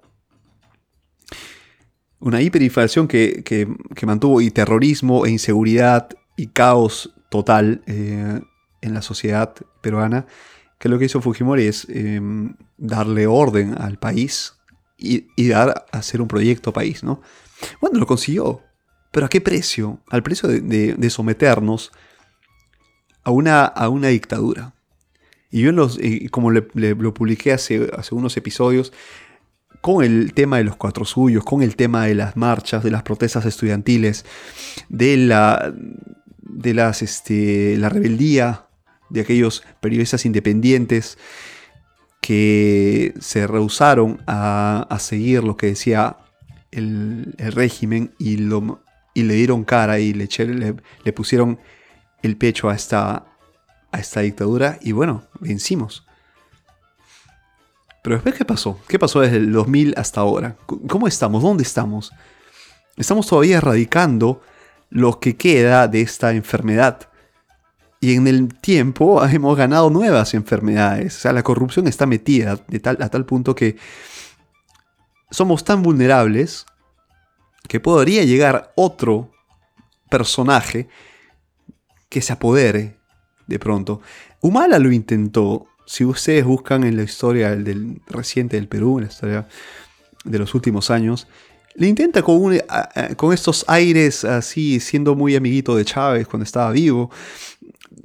Una 2.20 2.42
hiperinflación 2.42 3.08
que, 3.08 3.68
mantuvo 4.06 4.42
y 4.42 4.52
terrorismo 4.52 5.26
e 5.26 5.32
inseguridad 5.32 6.10
y 6.36 6.48
caos 6.48 7.14
total 7.30 7.82
eh, 7.86 8.42
en 8.82 8.94
la 8.94 9.02
sociedad 9.02 9.54
peruana 9.82 10.26
que 10.84 10.90
lo 10.90 11.00
que 11.00 11.06
hizo 11.06 11.22
Fujimori 11.22 11.66
es 11.66 11.88
em, 11.88 12.58
darle 12.76 13.26
orden 13.26 13.74
al 13.80 13.98
país 13.98 14.56
y, 14.98 15.48
dar 15.48 15.86
a 15.94 15.98
hacer 15.98 16.22
un 16.22 16.28
proyecto 16.28 16.74
país, 16.74 17.06
¿no? 17.06 17.22
Bueno, 17.80 18.00
lo 18.00 18.06
consiguió, 18.06 18.60
pero 19.10 19.26
¿a 19.26 19.30
qué 19.30 19.40
precio? 19.40 20.02
Al 20.10 20.24
precio 20.24 20.50
de, 20.50 21.10
someternos 21.10 21.94
a 23.24 23.32
una, 23.32 23.66
a 23.66 23.90
una 23.90 24.10
dictadura. 24.10 24.74
Y 25.52 25.62
yo, 25.62 25.72
como 26.32 26.52
lo 26.52 27.14
publiqué 27.14 27.54
hace, 27.54 27.90
hace 27.96 28.16
unos 28.16 28.36
episodios, 28.38 28.92
con 29.82 30.04
el 30.04 30.34
tema 30.34 30.58
de 30.58 30.64
los 30.64 30.78
cuatro 30.78 31.04
suyos, 31.06 31.44
con 31.44 31.62
el 31.62 31.76
tema 31.76 32.06
de 32.06 32.16
las 32.16 32.38
marchas, 32.38 32.84
de 32.84 32.90
las 32.90 33.04
protestas 33.04 33.46
estudiantiles, 33.46 34.26
de 34.88 35.18
la, 35.18 35.74
de 36.40 36.74
las, 36.74 37.02
este, 37.02 37.76
la 37.78 37.90
rebeldía 37.90 38.68
de 39.10 39.22
aquellos 39.22 39.64
periodistas 39.82 40.26
independientes 40.26 41.18
que 42.22 43.14
se 43.20 43.46
rehusaron 43.46 44.22
a, 44.26 44.98
seguir 45.00 45.44
lo 45.44 45.58
que 45.58 45.68
decía 45.68 46.16
el, 46.72 47.36
régimen 47.38 48.14
y, 48.18 48.38
lo, 48.38 48.82
y, 49.14 49.24
le 49.24 49.34
dieron 49.34 49.66
cara 49.66 50.00
y 50.00 50.14
le, 50.14 50.30
le, 51.04 51.14
pusieron 51.14 51.60
el 52.24 52.38
pecho 52.38 52.70
a 52.70 52.76
esta, 52.76 53.26
a 53.92 54.00
esta 54.00 54.22
dictadura 54.22 54.80
y 54.82 54.94
bueno, 54.94 55.24
vencimos. 55.40 56.06
Pero 58.02 58.16
después, 58.16 58.36
¿qué 58.36 58.46
pasó? 58.46 58.80
¿Qué 58.88 59.00
pasó 59.00 59.22
desde 59.22 59.38
el 59.38 59.54
2000 59.54 59.94
hasta 59.96 60.22
ahora? 60.22 60.58
¿Cómo 60.66 61.08
estamos? 61.08 61.44
¿Dónde 61.44 61.64
estamos? 61.64 62.12
Estamos 62.98 63.28
todavía 63.28 63.58
erradicando 63.58 64.42
lo 64.90 65.20
que 65.20 65.38
queda 65.38 65.88
de 65.88 66.02
esta 66.02 66.34
enfermedad 66.34 67.10
y 68.04 68.16
en 68.16 68.28
el 68.28 68.54
tiempo 68.54 69.26
hemos 69.32 69.58
ganado 69.58 69.90
nuevas 69.90 70.34
enfermedades. 70.34 71.16
O 71.16 71.20
sea, 71.22 71.34
la 71.34 71.44
corrupción 71.44 71.88
está 71.88 72.06
metida 72.06 72.60
de 72.68 72.80
tal, 72.80 72.98
a 73.02 73.10
tal 73.10 73.26
punto 73.26 73.56
que 73.56 73.78
somos 75.32 75.64
tan 75.64 75.82
vulnerables 75.82 76.66
que 77.68 77.80
podría 77.80 78.24
llegar 78.24 78.74
otro 78.76 79.32
personaje 80.10 80.90
que 82.14 82.22
se 82.22 82.32
apodere 82.34 82.96
de 83.48 83.60
pronto. 83.60 84.02
Humala 84.40 84.80
lo 84.80 84.92
intentó. 84.92 85.66
Si 85.86 86.06
ustedes 86.06 86.46
buscan 86.46 86.84
en 86.84 86.96
la 86.96 87.04
historia 87.04 87.56
del, 87.56 88.02
reciente 88.08 88.56
del 88.56 88.68
Perú, 88.68 89.00
en 89.00 89.06
la 89.06 89.12
historia 89.12 89.48
de 90.24 90.40
los 90.40 90.54
últimos 90.56 90.92
años, 90.92 91.28
le 91.76 91.88
intenta 91.88 92.22
con, 92.22 92.58
con 93.18 93.34
estos 93.34 93.66
aires 93.68 94.24
así, 94.24 94.80
siendo 94.80 95.16
muy 95.16 95.36
amiguito 95.36 95.76
de 95.76 95.84
Chávez 95.84 96.28
cuando 96.28 96.44
estaba 96.44 96.72
vivo 96.72 97.10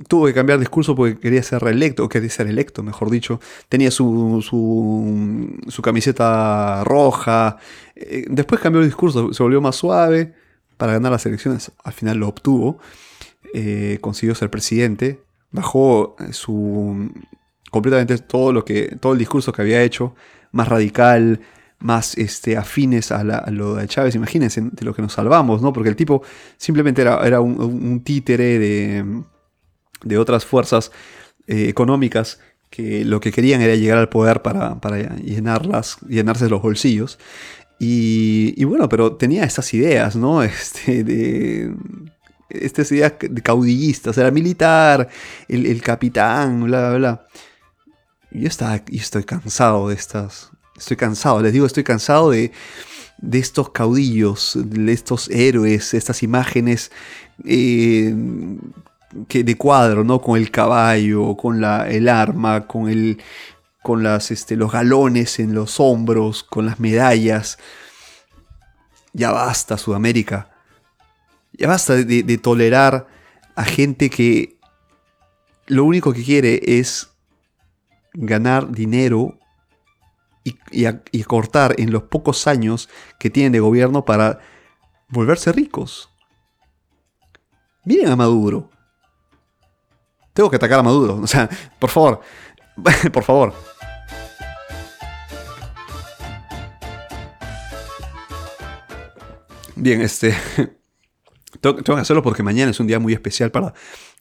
tuvo 0.06 0.26
que 0.26 0.34
cambiar 0.34 0.58
discurso 0.58 0.94
porque 0.94 1.18
quería 1.18 1.42
ser 1.42 1.60
reelecto, 1.62 2.04
o 2.04 2.08
quería 2.08 2.30
ser 2.30 2.46
electo, 2.46 2.82
mejor 2.82 3.10
dicho. 3.10 3.40
Tenía 3.68 3.90
su, 3.90 4.40
su, 4.42 5.82
camiseta 5.82 6.84
roja. 6.84 7.56
Eh, 7.96 8.26
después 8.28 8.60
cambió 8.60 8.80
el 8.80 8.86
discurso, 8.86 9.32
se 9.32 9.42
volvió 9.42 9.60
más 9.60 9.76
suave 9.76 10.34
para 10.76 10.92
ganar 10.92 11.12
las 11.12 11.26
elecciones. 11.26 11.72
Al 11.82 11.92
final 11.92 12.18
lo 12.18 12.28
obtuvo. 12.28 12.78
Eh, 13.54 13.98
consiguió 14.00 14.34
ser 14.34 14.50
presidente. 14.50 15.20
Bajó 15.50 16.16
eh, 16.20 16.32
su 16.32 17.10
completamente 17.70 18.18
todo 18.18 18.52
lo 18.52 18.64
que 18.64 18.96
todo 19.00 19.12
el 19.12 19.18
discurso 19.18 19.52
que 19.52 19.62
había 19.62 19.82
hecho 19.82 20.14
más 20.52 20.68
radical 20.68 21.40
más 21.80 22.16
este, 22.16 22.56
afines 22.56 23.12
a, 23.12 23.22
lo 23.50 23.74
de 23.74 23.86
Chávez 23.86 24.14
imagínense 24.14 24.62
de 24.62 24.84
lo 24.86 24.94
que 24.94 25.02
nos 25.02 25.12
salvamos 25.12 25.60
no 25.60 25.72
porque 25.74 25.90
el 25.90 25.94
tipo 25.94 26.22
simplemente 26.56 27.02
era, 27.02 27.24
era 27.26 27.40
un 27.42 28.00
títere 28.02 28.58
de 28.58 29.22
de 30.02 30.18
otras 30.18 30.44
fuerzas 30.44 30.92
eh, 31.46 31.68
económicas 31.68 32.40
que 32.70 33.04
lo 33.04 33.20
que 33.20 33.32
querían 33.32 33.62
era 33.62 33.74
llegar 33.74 33.98
al 33.98 34.08
poder 34.08 34.42
para, 34.42 34.78
llenarlas, 35.16 35.98
llenarse 36.06 36.48
los 36.48 36.60
bolsillos. 36.60 37.18
Y, 37.80 38.62
bueno, 38.64 38.88
pero 38.88 39.16
tenía 39.16 39.44
estas 39.44 39.72
ideas, 39.72 40.16
¿no? 40.16 40.42
Este, 40.44 41.04
de, 41.04 41.72
estas 42.48 42.90
ideas 42.92 43.14
de 43.20 43.42
caudillistas, 43.42 44.16
era 44.18 44.30
militar, 44.30 45.08
el, 45.48 45.82
capitán, 45.82 46.64
bla, 46.64 46.90
bla, 46.90 46.98
bla. 46.98 47.26
Yo, 48.30 48.48
estaba, 48.48 48.76
yo 48.76 49.00
estoy 49.00 49.24
cansado 49.24 49.88
de 49.88 49.94
estas, 49.94 50.50
estoy 50.76 50.96
cansado, 50.96 51.40
les 51.40 51.52
digo, 51.52 51.66
estoy 51.66 51.84
cansado 51.84 52.30
de, 52.30 52.52
de 53.18 53.38
estos 53.38 53.70
caudillos, 53.70 54.56
de 54.56 54.92
estos 54.92 55.28
héroes, 55.30 55.94
estas 55.94 56.22
imágenes 56.22 56.90
eh, 57.44 58.14
que 59.28 59.44
de 59.44 59.56
cuadro, 59.56 60.04
¿no? 60.04 60.20
Con 60.20 60.38
el 60.38 60.50
caballo, 60.50 61.36
con 61.36 61.60
la, 61.60 61.88
el 61.88 62.08
arma, 62.08 62.66
con, 62.66 62.88
el, 62.88 63.20
con 63.82 64.02
las, 64.02 64.30
este, 64.30 64.56
los 64.56 64.70
galones 64.70 65.38
en 65.38 65.54
los 65.54 65.80
hombros, 65.80 66.44
con 66.44 66.66
las 66.66 66.78
medallas. 66.80 67.58
Ya 69.12 69.32
basta, 69.32 69.78
Sudamérica. 69.78 70.47
Ya 71.58 71.66
basta 71.66 71.96
de, 71.96 72.38
tolerar 72.38 73.08
a 73.56 73.64
gente 73.64 74.10
que 74.10 74.56
lo 75.66 75.84
único 75.84 76.12
que 76.12 76.22
quiere 76.22 76.60
es 76.62 77.10
ganar 78.14 78.70
dinero 78.70 79.36
y, 80.44 81.22
cortar 81.24 81.74
en 81.78 81.90
los 81.90 82.04
pocos 82.04 82.46
años 82.46 82.88
que 83.18 83.28
tienen 83.28 83.52
de 83.52 83.60
gobierno 83.60 84.04
para 84.04 84.38
volverse 85.08 85.50
ricos. 85.50 86.08
Miren 87.84 88.12
a 88.12 88.16
Maduro. 88.16 88.70
tengo 90.32 90.48
que 90.48 90.56
atacar 90.56 90.78
a 90.78 90.84
Maduro. 90.84 91.16
O 91.16 91.26
sea, 91.26 91.50
por 91.80 91.90
favor, 91.90 92.20
por 93.12 93.24
favor. 93.24 93.52
Bien, 99.74 100.02
este. 100.02 100.36
Tengo, 101.60 101.76
que 101.76 101.92
hacerlo 101.92 102.22
porque 102.22 102.42
mañana 102.42 102.70
es 102.70 102.80
un 102.80 102.86
día 102.86 102.98
muy 102.98 103.12
especial 103.12 103.50
para, 103.50 103.74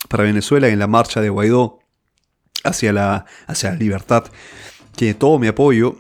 para 0.09 0.23
Venezuela 0.23 0.67
en 0.67 0.79
la 0.79 0.87
marcha 0.87 1.21
de 1.21 1.29
Guaidó 1.29 1.79
hacia 2.63 2.93
la, 2.93 3.25
hacia 3.47 3.71
la 3.71 3.77
libertad. 3.77 4.25
Tiene 4.95 5.13
todo 5.13 5.39
mi 5.39 5.47
apoyo. 5.47 5.97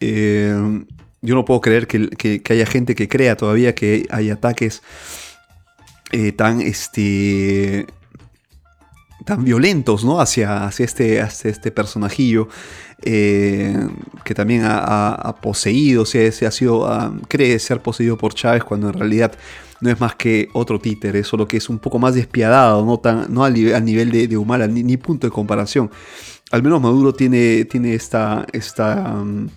Eh, 0.00 0.84
yo 1.20 1.34
no 1.34 1.44
puedo 1.44 1.60
creer 1.60 1.86
que, 1.86 2.42
haya 2.48 2.66
gente 2.66 2.94
que 2.94 3.08
crea 3.08 3.36
todavía 3.36 3.74
que 3.74 4.06
hay 4.10 4.30
ataques 4.30 4.82
eh, 6.12 6.32
tan, 6.32 6.60
este, 6.60 7.86
tan 9.24 9.44
violentos 9.44 10.04
¿no? 10.04 10.20
hacia, 10.20 10.64
hacia, 10.64 10.84
este, 10.84 11.18
este 11.20 11.70
personajillo 11.72 12.48
eh, 13.02 13.76
que 14.24 14.34
también 14.34 14.62
ha, 14.64 15.36
poseído, 15.42 16.04
se, 16.06 16.28
ha 16.28 16.50
sido, 16.50 16.88
cree 17.28 17.58
ser 17.58 17.80
poseído 17.80 18.16
por 18.16 18.34
Chávez 18.34 18.64
cuando 18.64 18.88
en 18.88 18.94
realidad 18.94 19.32
no 19.80 19.90
es 19.90 20.00
más 20.00 20.14
que 20.14 20.48
otro 20.52 20.78
títere, 20.78 21.24
solo 21.24 21.46
que 21.46 21.56
es 21.56 21.68
un 21.68 21.78
poco 21.78 21.98
más 21.98 22.14
despiadado, 22.14 22.84
no, 22.84 22.98
tan, 22.98 23.32
no 23.32 23.44
al, 23.44 23.54
nivel 23.54 24.10
de, 24.10 24.26
de 24.26 24.36
Humala, 24.36 24.66
ni, 24.66 24.96
punto 24.96 25.26
de 25.26 25.30
comparación. 25.30 25.90
Al 26.50 26.62
menos 26.62 26.80
Maduro 26.80 27.12
tiene, 27.12 27.64
tiene 27.66 27.94
esta, 27.94 28.46
esta 28.52 29.14
um, 29.20 29.48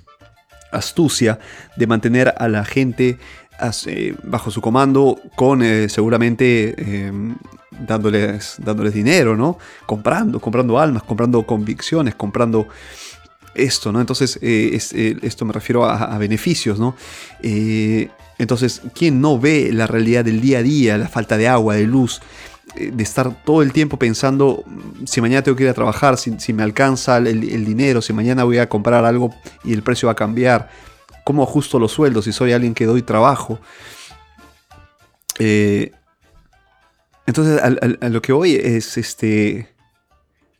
astucia 0.71 1.39
de 1.75 1.87
mantener 1.87 2.33
a 2.37 2.47
la 2.47 2.65
gente 2.65 3.17
eh, 3.85 4.15
bajo 4.23 4.49
su 4.49 4.61
comando 4.61 5.19
con 5.35 5.61
eh, 5.61 5.87
seguramente 5.87 6.75
em, 6.77 7.35
dándoles, 7.71 8.55
dándoles 8.57 8.93
dinero, 8.93 9.37
¿no? 9.37 9.57
Comprando, 9.85 10.39
comprando 10.39 10.79
almas, 10.79 11.03
comprando 11.03 11.45
convicciones, 11.45 12.15
comprando 12.15 12.67
esto, 13.55 13.91
¿no? 13.91 13.99
Entonces, 13.99 14.39
eh, 14.41 14.77
esto 15.21 15.45
me 15.45 15.53
refiero 15.53 15.85
a, 15.85 16.17
beneficios, 16.17 16.79
¿no? 16.79 16.95
Entonces, 18.41 18.81
¿quién 18.95 19.21
no 19.21 19.39
ve 19.39 19.69
la 19.71 19.85
realidad 19.85 20.25
del 20.25 20.41
día 20.41 20.59
a 20.59 20.63
día, 20.63 20.97
la 20.97 21.07
falta 21.07 21.37
de 21.37 21.47
agua, 21.47 21.75
de 21.75 21.85
luz, 21.85 22.21
eh, 22.75 22.89
de 22.93 23.03
estar 23.03 23.43
todo 23.43 23.61
el 23.61 23.73
tiempo 23.73 23.97
pensando 23.97 24.63
mm, 24.65 25.05
si 25.05 25.19
mañana 25.19 25.41
tengo 25.41 25.57
que 25.57 25.63
ir 25.63 25.69
a 25.69 25.73
trabajar, 25.73 26.17
si, 26.17 26.53
me 26.53 26.63
alcanza 26.63 27.17
el, 27.17 27.65
dinero, 27.65 28.01
si 28.01 28.13
mañana 28.13 28.43
voy 28.43 28.59
a 28.59 28.69
comprar 28.69 29.03
algo 29.03 29.33
y 29.63 29.73
el 29.73 29.83
precio 29.83 30.07
va 30.07 30.13
a 30.13 30.15
cambiar, 30.15 30.69
cómo 31.25 31.43
ajusto 31.43 31.79
los 31.79 31.91
sueldos 31.91 32.25
si 32.25 32.31
soy 32.31 32.53
alguien 32.53 32.73
que 32.73 32.85
doy 32.85 33.01
trabajo? 33.01 33.59
Eh, 35.37 35.91
entonces, 37.27 37.61
a, 37.61 38.09
lo 38.09 38.21
que 38.21 38.31
voy 38.31 38.55
es 38.55 38.97
este. 38.97 39.67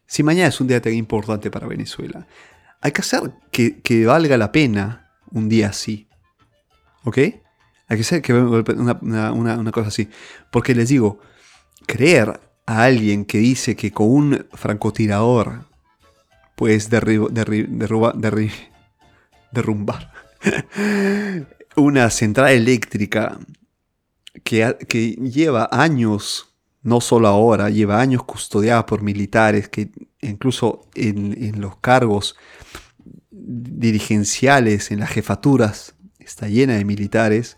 Si 0.05 0.21
mañana 0.21 0.49
es 0.49 0.59
un 0.59 0.67
día 0.67 0.81
tan 0.81 0.93
importante 0.93 1.49
para 1.49 1.67
Venezuela, 1.67 2.27
hay 2.81 2.91
que 2.91 3.01
hacer 3.01 3.31
que, 3.51 3.81
que 3.81 4.05
valga 4.05 4.37
la 4.37 4.51
pena 4.51 5.11
un 5.31 5.49
día 5.49 5.69
así. 5.69 6.07
¿Ok? 7.03 7.17
Hay 7.17 7.97
que 7.97 8.03
ser 8.03 8.21
que 8.21 8.33
una, 8.33 9.31
una, 9.31 9.71
cosa 9.71 9.89
así. 9.89 10.09
Porque 10.51 10.73
les 10.73 10.89
digo, 10.89 11.19
creer 11.85 12.39
a 12.65 12.83
alguien 12.83 13.25
que 13.25 13.39
dice 13.39 13.75
que 13.75 13.91
con 13.91 14.07
un 14.07 14.47
francotirador 14.53 15.65
puedes 16.55 16.89
derrumbar 19.51 20.11
una 21.75 22.09
central 22.09 22.51
eléctrica 22.51 23.39
que, 24.43 24.77
que, 24.87 25.11
lleva 25.13 25.67
años, 25.71 26.50
no 26.83 27.01
solo 27.01 27.27
ahora, 27.27 27.69
lleva 27.69 28.01
años 28.01 28.23
custodiada 28.23 28.85
por 28.85 29.01
militares 29.01 29.69
que 29.69 29.91
incluso 30.21 30.87
en, 30.95 31.61
los 31.61 31.77
cargos 31.77 32.35
dirigenciales, 33.29 34.91
en 34.91 34.99
las 34.99 35.09
jefaturas, 35.09 35.95
está 36.19 36.47
llena 36.47 36.73
de 36.73 36.85
militares 36.85 37.57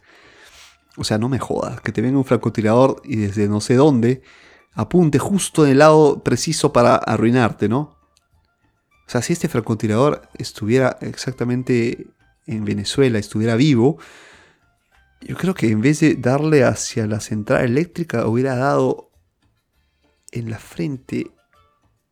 o 0.95 1.03
sea, 1.03 1.17
no 1.17 1.29
me 1.29 1.39
jodas, 1.39 1.81
que 1.81 1.91
te 1.91 2.01
venga 2.01 2.17
un 2.17 2.25
francotirador 2.25 3.01
y 3.03 3.15
desde 3.15 3.47
no 3.47 3.61
sé 3.61 3.75
dónde 3.75 4.21
apunte 4.73 5.19
justo 5.19 5.65
en 5.65 5.71
el 5.71 5.79
lado 5.79 6.23
preciso 6.23 6.73
para 6.73 6.95
arruinarte, 6.95 7.67
¿no? 7.69 7.97
O 9.05 9.09
sea, 9.09 9.21
si 9.21 9.33
este 9.33 9.49
francotirador 9.49 10.29
estuviera 10.37 10.97
exactamente 11.01 12.07
en 12.47 12.65
Venezuela, 12.65 13.19
estuviera 13.19 13.55
vivo, 13.55 13.97
yo 15.21 15.35
creo 15.35 15.53
que 15.53 15.69
en 15.69 15.81
vez 15.81 15.99
de 15.99 16.15
darle 16.15 16.63
hacia 16.63 17.07
la 17.07 17.19
central 17.19 17.65
eléctrica, 17.65 18.27
hubiera 18.27 18.55
dado 18.55 19.11
en 20.33 20.49
la 20.49 20.57
frente 20.57 21.31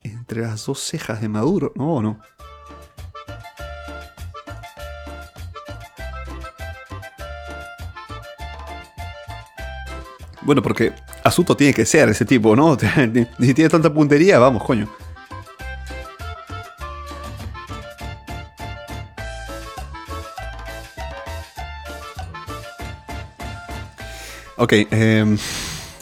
entre 0.04 0.42
las 0.42 0.66
dos 0.66 0.80
cejas 0.80 1.22
de 1.22 1.30
Maduro, 1.30 1.74
¿no? 1.76 1.96
¿O 1.96 2.02
no? 2.02 2.20
Bueno, 10.44 10.62
porque 10.62 10.94
asunto 11.24 11.56
tiene 11.56 11.74
que 11.74 11.86
ser 11.86 12.10
ese 12.10 12.26
tipo, 12.26 12.56
¿no? 12.56 12.78
si 13.40 13.54
tiene 13.54 13.70
tanta 13.70 13.94
puntería, 13.94 14.40
vamos, 14.40 14.64
coño. 14.64 14.90
Ok, 24.58 24.74
em, 24.92 25.38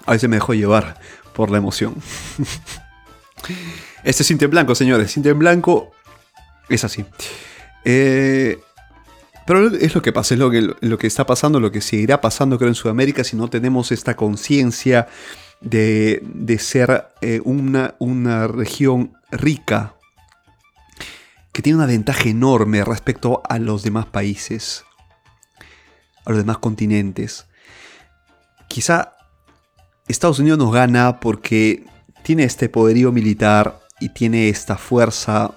a 0.05 0.11
veces 0.11 0.29
me 0.29 0.35
dejó 0.35 0.53
llevar 0.53 0.99
por 1.39 1.51
la 1.51 1.57
emoción. 1.57 1.95
este 4.03 4.23
es 4.23 4.27
Cinta 4.27 4.43
en 4.43 4.51
Blanco, 4.51 4.75
señores. 4.75 5.13
Cinta 5.13 5.29
en 5.29 5.39
Blanco 5.39 5.93
es 6.67 6.83
así. 6.83 7.05
Eh, 7.85 8.59
pero 9.47 9.73
es 9.73 9.95
lo 9.95 10.01
que 10.01 10.11
pasa, 10.11 10.33
es 10.33 10.39
lo 10.41 10.51
que, 10.51 10.69
lo 10.81 10.97
que 10.97 11.07
está 11.07 11.25
pasando, 11.25 11.61
lo 11.61 11.71
que 11.71 11.79
seguirá 11.79 12.19
pasando 12.19 12.57
creo 12.57 12.67
en 12.67 12.75
Sudamérica 12.75 13.23
si 13.23 13.37
no 13.37 13.49
tenemos 13.49 13.93
esta 13.93 14.17
conciencia 14.17 15.07
de, 15.61 16.21
ser 16.59 17.07
eh, 17.21 17.39
una, 17.45 17.95
una 17.99 18.47
región 18.47 19.13
rica 19.31 19.95
que 21.53 21.61
tiene 21.61 21.77
una 21.77 21.85
ventaja 21.85 22.27
enorme 22.27 22.83
respecto 22.83 23.41
a 23.47 23.59
los 23.59 23.83
demás 23.83 24.07
países, 24.07 24.83
a 26.25 26.31
los 26.31 26.39
demás 26.39 26.57
continentes. 26.57 27.47
Quizá 28.67 29.13
Estados 30.09 30.39
Unidos 30.39 30.57
nos 30.57 30.73
gana 30.73 31.19
porque 31.19 31.85
tiene 32.23 32.43
este 32.43 32.67
poderío 32.67 33.11
militar 33.11 33.79
y 33.99 34.09
tiene 34.09 34.49
esta 34.49 34.75
fuerza 34.75 35.51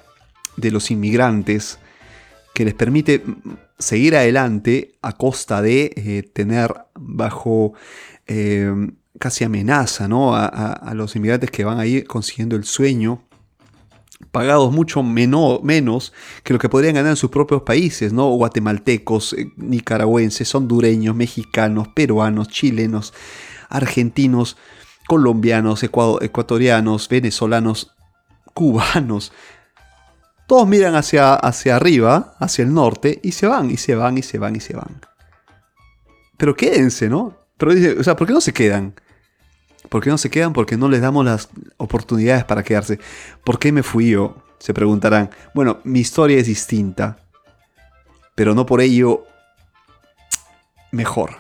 de 0.59 0.71
los 0.71 0.91
inmigrantes 0.91 1.79
que 2.55 2.67
les 2.67 2.75
permite 2.75 3.25
seguir 3.79 4.15
adelante 4.15 4.99
a 5.01 5.13
costa 5.13 5.63
de 5.63 5.93
eh, 5.97 6.23
tener 6.35 6.75
bajo 6.95 7.73
eh, 8.27 8.71
casi 9.19 9.45
amenaza 9.45 10.07
¿no? 10.07 10.37
a, 10.37 10.93
los 10.95 11.17
inmigrantes 11.17 11.51
que 11.51 11.65
van 11.65 11.81
ahí 11.81 12.03
consiguiendo 12.03 12.55
el 12.55 12.65
sueño 12.65 13.23
pagados 14.33 14.71
mucho 14.71 15.03
menos 15.03 16.13
que 16.45 16.53
lo 16.53 16.59
que 16.59 16.69
podrían 16.69 16.95
ganar 16.95 17.11
en 17.11 17.17
sus 17.17 17.31
propios 17.31 17.63
países, 17.63 18.13
¿no? 18.13 18.29
Guatemaltecos, 18.31 19.33
eh, 19.33 19.51
nicaragüenses, 19.57 20.55
hondureños, 20.55 21.17
mexicanos, 21.17 21.89
peruanos, 21.89 22.49
chilenos, 22.49 23.13
argentinos, 23.73 24.57
colombianos, 25.07 25.83
ecuatorianos, 25.83 27.09
venezolanos, 27.09 27.95
cubanos, 28.55 29.33
todos 30.47 30.69
miran 30.69 30.95
hacia, 30.97 31.35
hacia 31.35 31.77
arriba, 31.77 32.35
hacia 32.39 32.65
el 32.65 32.75
norte, 32.75 33.21
y 33.23 33.33
se 33.33 33.47
van, 33.47 33.71
y 33.71 33.79
se 33.79 33.95
van, 33.95 34.19
y 34.19 34.23
se 34.23 34.39
van, 34.39 34.55
y 34.55 34.61
se 34.61 34.77
van. 34.77 35.01
Pero 36.37 36.55
quédense, 36.55 37.09
¿no? 37.09 37.39
Pero 37.57 37.73
o 37.99 38.05
sea, 38.05 38.17
¿por 38.17 38.27
qué 38.27 38.33
no 38.35 38.41
se 38.41 38.53
quedan? 38.53 38.95
¿Por 39.89 40.03
qué 40.03 40.11
no 40.11 40.19
se 40.19 40.31
quedan? 40.31 40.53
Porque 40.53 40.77
no 40.77 40.89
les 40.89 41.01
damos 41.01 41.25
las 41.25 41.49
oportunidades 41.77 42.45
para 42.45 42.63
quedarse. 42.63 42.99
¿Por 43.45 43.59
qué 43.59 43.73
me 43.73 43.83
fui 43.83 44.11
yo? 44.11 44.37
Se 44.59 44.75
preguntarán. 44.75 45.31
Bueno, 45.55 45.81
mi 45.85 46.01
historia 46.01 46.39
es 46.39 46.47
distinta. 46.47 47.19
Pero 48.35 48.55
no 48.55 48.67
por 48.67 48.81
ello 48.81 49.25
mejor. 50.91 51.37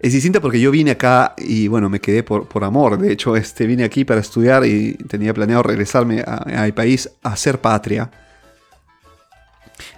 Es 0.00 0.12
distinta 0.12 0.40
porque 0.40 0.60
yo 0.60 0.70
vine 0.70 0.92
acá 0.92 1.34
y 1.36 1.66
bueno, 1.66 1.88
me 1.88 2.00
quedé 2.00 2.22
por, 2.22 2.46
por 2.46 2.62
amor. 2.62 2.98
De 2.98 3.12
hecho, 3.12 3.34
este, 3.34 3.66
vine 3.66 3.82
aquí 3.82 4.04
para 4.04 4.20
estudiar 4.20 4.64
y 4.64 4.94
tenía 4.94 5.34
planeado 5.34 5.64
regresarme 5.64 6.22
a, 6.24 6.62
mi 6.64 6.72
país 6.72 7.10
a 7.22 7.32
hacer 7.32 7.60
patria. 7.60 8.08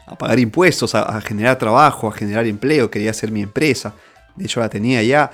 A 0.07 0.17
pagar 0.17 0.39
impuestos, 0.39 0.95
a, 0.95 1.21
generar 1.21 1.59
trabajo, 1.59 2.09
a 2.09 2.13
generar 2.13 2.47
empleo. 2.47 2.91
Quería 2.91 3.11
hacer 3.11 3.31
mi 3.31 3.43
empresa. 3.43 3.95
De 4.37 4.47
hecho, 4.47 4.61
la 4.61 4.71
tenía 4.71 5.03
ya. 5.03 5.31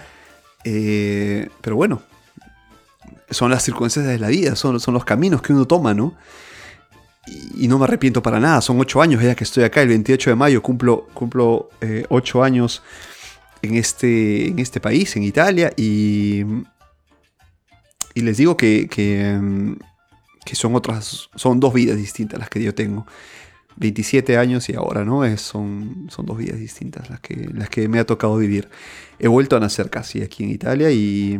Eh, 0.64 1.48
pero 1.60 1.76
bueno, 1.76 2.02
son 3.30 3.52
las 3.52 3.62
circunstancias 3.62 4.12
de 4.12 4.18
la 4.18 4.28
vida, 4.28 4.56
son, 4.56 4.80
son 4.80 4.94
los 4.94 5.04
caminos 5.04 5.42
que 5.42 5.52
uno 5.52 5.66
toma, 5.66 5.94
¿no? 5.94 6.14
Y, 7.56 7.68
no 7.68 7.78
me 7.78 7.84
arrepiento 7.84 8.20
para 8.20 8.40
nada. 8.40 8.60
Son 8.60 8.78
ocho 8.80 9.00
años 9.00 9.22
ya 9.22 9.36
que 9.36 9.44
estoy 9.44 9.62
acá. 9.62 9.82
El 9.82 9.88
28 9.88 10.30
de 10.30 10.36
mayo 10.36 10.62
cumplo, 10.62 11.06
cumplo 11.14 11.70
eh, 11.80 12.04
ocho 12.08 12.42
años 12.42 12.82
en 13.66 13.74
este, 13.76 14.48
en 14.48 14.58
este 14.58 14.80
país, 14.80 15.16
en 15.16 15.22
Italia, 15.22 15.72
y, 15.76 16.44
y 18.14 18.20
les 18.22 18.36
digo 18.36 18.56
que, 18.56 18.88
mm, 19.40 19.72
que 20.44 20.54
son 20.54 20.74
otras, 20.74 21.28
son 21.34 21.60
dos 21.60 21.74
vidas 21.74 21.96
distintas 21.96 22.38
las 22.38 22.48
que 22.48 22.62
yo 22.62 22.74
tengo. 22.74 23.06
27 23.76 24.38
años 24.38 24.68
y 24.70 24.74
ahora, 24.74 25.04
¿no? 25.04 25.24
Es, 25.24 25.42
son, 25.42 26.06
son 26.10 26.24
dos 26.24 26.38
vidas 26.38 26.58
distintas 26.58 27.10
las 27.10 27.20
que, 27.20 27.50
las 27.52 27.68
que 27.68 27.88
me 27.88 27.98
ha 27.98 28.06
tocado 28.06 28.38
vivir. 28.38 28.68
He 29.18 29.28
vuelto 29.28 29.56
a 29.56 29.60
nacer 29.60 29.90
casi 29.90 30.22
aquí 30.22 30.44
en 30.44 30.50
Italia 30.50 30.90
y, 30.90 31.38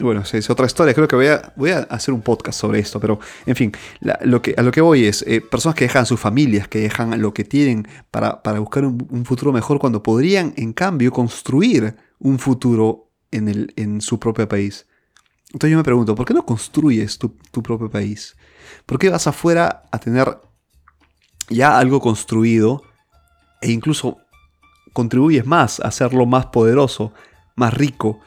bueno, 0.00 0.22
es 0.32 0.50
otra 0.50 0.66
historia. 0.66 0.94
Creo 0.94 1.08
que 1.08 1.16
voy 1.16 1.26
a, 1.26 1.52
voy 1.56 1.70
a 1.70 1.78
hacer 1.78 2.14
un 2.14 2.22
podcast 2.22 2.60
sobre 2.60 2.80
esto, 2.80 3.00
pero 3.00 3.18
en 3.46 3.56
fin, 3.56 3.72
lo 4.22 4.42
que, 4.42 4.54
a 4.56 4.62
lo 4.62 4.70
que 4.70 4.80
voy 4.80 5.04
es 5.04 5.22
eh, 5.26 5.40
personas 5.40 5.74
que 5.76 5.84
dejan 5.84 6.06
sus 6.06 6.20
familias, 6.20 6.68
que 6.68 6.80
dejan 6.80 7.20
lo 7.20 7.34
que 7.34 7.44
tienen 7.44 7.86
para, 8.10 8.40
buscar 8.58 8.84
un, 8.84 9.24
futuro 9.24 9.52
mejor 9.52 9.78
cuando 9.78 10.02
podrían, 10.02 10.54
en 10.56 10.72
cambio, 10.72 11.12
construir 11.12 11.96
un 12.18 12.38
futuro 12.38 13.10
en, 13.30 13.48
el, 13.48 13.72
en 13.76 14.00
su 14.00 14.18
propio 14.18 14.48
país. 14.48 14.86
Entonces 15.52 15.70
yo 15.70 15.76
me 15.78 15.84
pregunto, 15.84 16.14
¿por 16.14 16.26
qué 16.26 16.34
no 16.34 16.44
construyes 16.44 17.18
tu, 17.18 17.36
tu 17.50 17.62
propio 17.62 17.90
país? 17.90 18.36
¿Por 18.84 18.98
qué 18.98 19.08
vas 19.08 19.26
afuera 19.26 19.84
a 19.90 19.98
tener 19.98 20.38
ya 21.48 21.78
algo 21.78 22.00
construido 22.00 22.82
e 23.60 23.70
incluso 23.70 24.18
contribuyes 24.92 25.46
más 25.46 25.80
a 25.80 25.88
hacerlo 25.88 26.26
más 26.26 26.46
poderoso, 26.46 27.12
más 27.56 27.74
rico. 27.74 28.20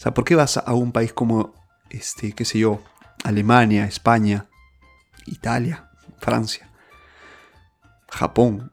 O 0.00 0.02
sea, 0.02 0.14
¿por 0.14 0.24
qué 0.24 0.34
vas 0.34 0.56
a 0.56 0.72
un 0.72 0.92
país 0.92 1.12
como, 1.12 1.52
este, 1.90 2.32
qué 2.32 2.46
sé 2.46 2.58
yo, 2.58 2.80
Alemania, 3.22 3.84
España, 3.84 4.46
Italia, 5.26 5.90
Francia, 6.18 6.70
Japón? 8.08 8.72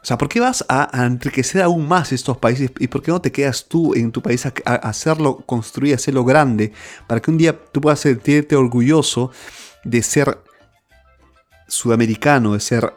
O 0.00 0.04
sea, 0.04 0.16
¿por 0.16 0.28
qué 0.28 0.38
vas 0.38 0.64
a, 0.68 0.88
enriquecer 1.04 1.62
aún 1.62 1.88
más 1.88 2.12
estos 2.12 2.36
países 2.36 2.70
y 2.78 2.86
por 2.86 3.02
qué 3.02 3.10
no 3.10 3.20
te 3.20 3.32
quedas 3.32 3.66
tú 3.66 3.96
en 3.96 4.12
tu 4.12 4.22
país 4.22 4.46
a, 4.46 4.52
hacerlo, 4.76 5.38
construir, 5.38 5.96
hacerlo 5.96 6.24
grande, 6.24 6.72
para 7.08 7.20
que 7.20 7.32
un 7.32 7.38
día 7.38 7.60
tú 7.60 7.80
puedas 7.80 7.98
sentirte 7.98 8.54
orgulloso 8.54 9.32
de 9.82 10.04
ser 10.04 10.38
sudamericano, 11.66 12.52
de 12.52 12.60
ser 12.60 12.94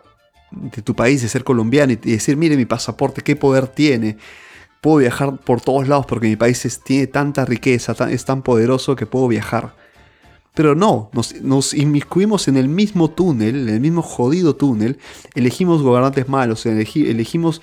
de 0.52 0.84
tu 0.84 0.96
país, 0.96 1.24
de 1.24 1.28
ser 1.28 1.44
colombiano 1.44 1.94
y 1.94 1.96
decir, 1.96 2.38
mire 2.38 2.56
mi 2.56 2.66
pasaporte, 2.66 3.24
qué 3.24 3.36
poder 3.36 3.68
tiene. 3.68 4.20
Puedo 4.82 4.98
viajar 4.98 5.38
por 5.38 5.62
todos 5.62 5.88
lados 5.88 6.06
porque 6.08 6.28
mi 6.28 6.36
país 6.36 6.82
tiene 6.84 7.08
tanta 7.08 7.46
riqueza, 7.46 7.96
es 8.10 8.26
tan 8.26 8.42
poderoso 8.42 8.96
que 8.96 9.06
puedo 9.06 9.28
viajar. 9.28 9.76
Pero 10.54 10.76
no, 10.76 11.10
nos, 11.14 11.40
nos, 11.42 11.74
inmiscuimos 11.74 12.48
en 12.48 12.58
el 12.58 12.68
mismo 12.68 13.10
túnel, 13.12 13.70
en 13.70 13.76
el 13.76 13.80
mismo 13.80 14.02
jodido 14.02 14.56
túnel, 14.56 14.98
elegimos 15.34 15.82
gobernantes 15.82 16.28
malos, 16.28 16.66
elegimos 16.66 17.62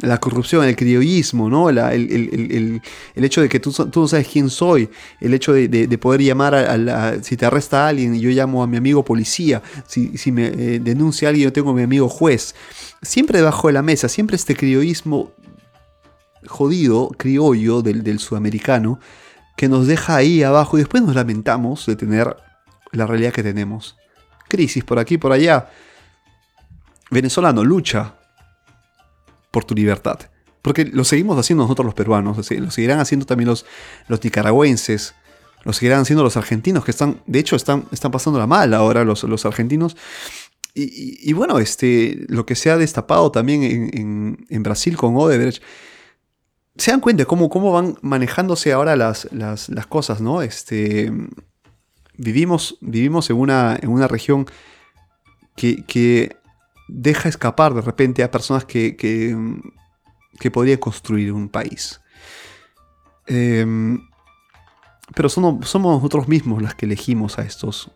la 0.00 0.18
corrupción, 0.18 0.64
el 0.64 0.76
criollismo, 0.76 1.48
¿no? 1.48 1.70
el, 1.70 2.80
hecho 3.14 3.40
de 3.40 3.48
que 3.48 3.60
tú, 3.60 3.70
tú, 3.72 4.00
no 4.00 4.08
sabes 4.08 4.28
quién 4.28 4.50
soy, 4.50 4.88
el 5.20 5.34
hecho 5.34 5.52
de, 5.52 5.98
poder 5.98 6.22
llamar 6.22 6.54
a, 6.54 6.76
la, 6.76 7.22
si 7.22 7.36
te 7.36 7.46
arresta 7.46 7.84
a 7.84 7.88
alguien 7.88 8.18
yo 8.18 8.30
llamo 8.30 8.62
a 8.62 8.66
mi 8.66 8.76
amigo 8.76 9.04
policía, 9.04 9.62
si, 9.86 10.16
si 10.18 10.32
me 10.32 10.46
eh, 10.46 10.80
denuncia 10.80 11.28
a 11.28 11.30
alguien 11.30 11.48
yo 11.48 11.52
tengo 11.52 11.70
a 11.70 11.74
mi 11.74 11.82
amigo 11.82 12.08
juez, 12.08 12.54
siempre 13.02 13.38
debajo 13.38 13.68
de 13.68 13.74
la 13.74 13.82
mesa, 13.82 14.08
siempre 14.08 14.36
este 14.36 14.56
criollismo 14.56 15.30
jodido, 16.46 17.10
criollo 17.16 17.82
del, 17.82 18.02
del 18.02 18.18
sudamericano, 18.18 19.00
que 19.56 19.68
nos 19.68 19.86
deja 19.86 20.16
ahí 20.16 20.42
abajo 20.42 20.76
y 20.76 20.80
después 20.80 21.02
nos 21.02 21.14
lamentamos 21.14 21.86
de 21.86 21.96
tener 21.96 22.36
la 22.92 23.06
realidad 23.06 23.32
que 23.32 23.42
tenemos. 23.42 23.96
Crisis 24.48 24.84
por 24.84 24.98
aquí, 24.98 25.18
por 25.18 25.32
allá. 25.32 25.70
Venezolano, 27.10 27.64
lucha, 27.64 28.14
por 29.50 29.64
tu 29.64 29.74
libertad. 29.74 30.18
Porque 30.62 30.86
lo 30.86 31.04
seguimos 31.04 31.38
haciendo 31.38 31.64
nosotros 31.64 31.84
los 31.84 31.94
peruanos, 31.94 32.50
lo 32.50 32.70
seguirán 32.70 32.98
haciendo 32.98 33.26
también 33.26 33.48
los, 33.48 33.66
los 34.08 34.24
nicaragüenses, 34.24 35.14
lo 35.64 35.72
seguirán 35.72 36.00
haciendo 36.00 36.22
los 36.22 36.36
argentinos, 36.36 36.84
que 36.84 36.90
están, 36.90 37.20
de 37.26 37.38
hecho, 37.38 37.54
están, 37.54 37.84
están 37.92 38.12
la 38.32 38.46
mal 38.46 38.72
ahora 38.74 39.04
los, 39.04 39.24
los 39.24 39.44
argentinos. 39.44 39.96
Y, 40.76 41.32
bueno, 41.34 41.60
este, 41.60 42.24
lo 42.28 42.46
que 42.46 42.56
se 42.56 42.68
ha 42.68 42.76
destapado 42.76 43.30
también 43.30 43.62
en, 44.48 44.62
Brasil 44.64 44.96
con 44.96 45.14
Odebrecht, 45.14 45.62
se 46.76 46.90
dan 46.90 47.00
cuenta 47.00 47.24
cómo, 47.24 47.48
cómo 47.48 47.72
van 47.72 47.96
manejándose 48.02 48.72
ahora 48.72 48.96
las, 48.96 49.28
las, 49.32 49.86
cosas, 49.88 50.20
¿no? 50.20 50.42
Este, 50.42 51.12
vivimos, 52.16 52.78
vivimos 52.80 53.30
en, 53.30 53.36
una, 53.36 53.78
en 53.80 53.90
una 53.90 54.08
región 54.08 54.46
que, 55.56 55.84
que 55.84 56.36
deja 56.88 57.28
escapar 57.28 57.74
de 57.74 57.80
repente 57.80 58.22
a 58.22 58.30
personas 58.30 58.64
que, 58.64 58.96
que, 58.96 60.50
podrían 60.50 60.78
construir 60.78 61.32
un 61.32 61.48
país. 61.48 62.00
Em, 63.26 64.00
pero 65.14 65.28
somos, 65.28 65.68
somos 65.68 65.96
nosotros 65.96 66.28
mismos 66.28 66.62
las 66.62 66.74
que 66.74 66.86
elegimos 66.86 67.38
a 67.38 67.42
estos 67.42 67.90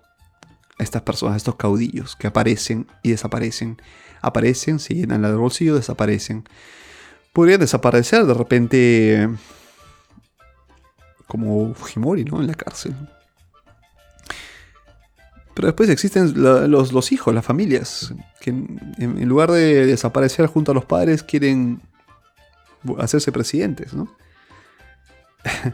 a 0.78 0.82
estas 0.84 1.02
personas, 1.02 1.34
a 1.34 1.36
estos 1.36 1.56
caudillos 1.56 2.16
que 2.16 2.28
aparecen 2.28 2.86
y 3.02 3.10
desaparecen. 3.10 3.82
Aparecen, 4.20 4.78
se 4.78 4.94
llenan 4.94 5.24
el 5.24 5.36
bolsillo, 5.36 5.74
desaparecen. 5.74 6.44
Podrían 7.38 7.60
desaparecer 7.60 8.26
de 8.26 8.34
repente 8.34 9.28
como 11.28 11.72
Fujimori, 11.72 12.24
¿no? 12.24 12.40
En 12.40 12.48
la 12.48 12.54
cárcel. 12.54 12.96
Pero 15.54 15.68
después 15.68 15.88
existen 15.88 16.32
los, 16.34 17.12
hijos, 17.12 17.32
las 17.32 17.44
familias, 17.44 18.12
que 18.40 18.50
en, 18.50 19.28
lugar 19.28 19.52
de 19.52 19.86
desaparecer 19.86 20.46
junto 20.46 20.72
a 20.72 20.74
los 20.74 20.84
padres 20.84 21.22
quieren 21.22 21.80
hacerse 22.98 23.30
presidentes, 23.30 23.94
¿no? 23.94 24.12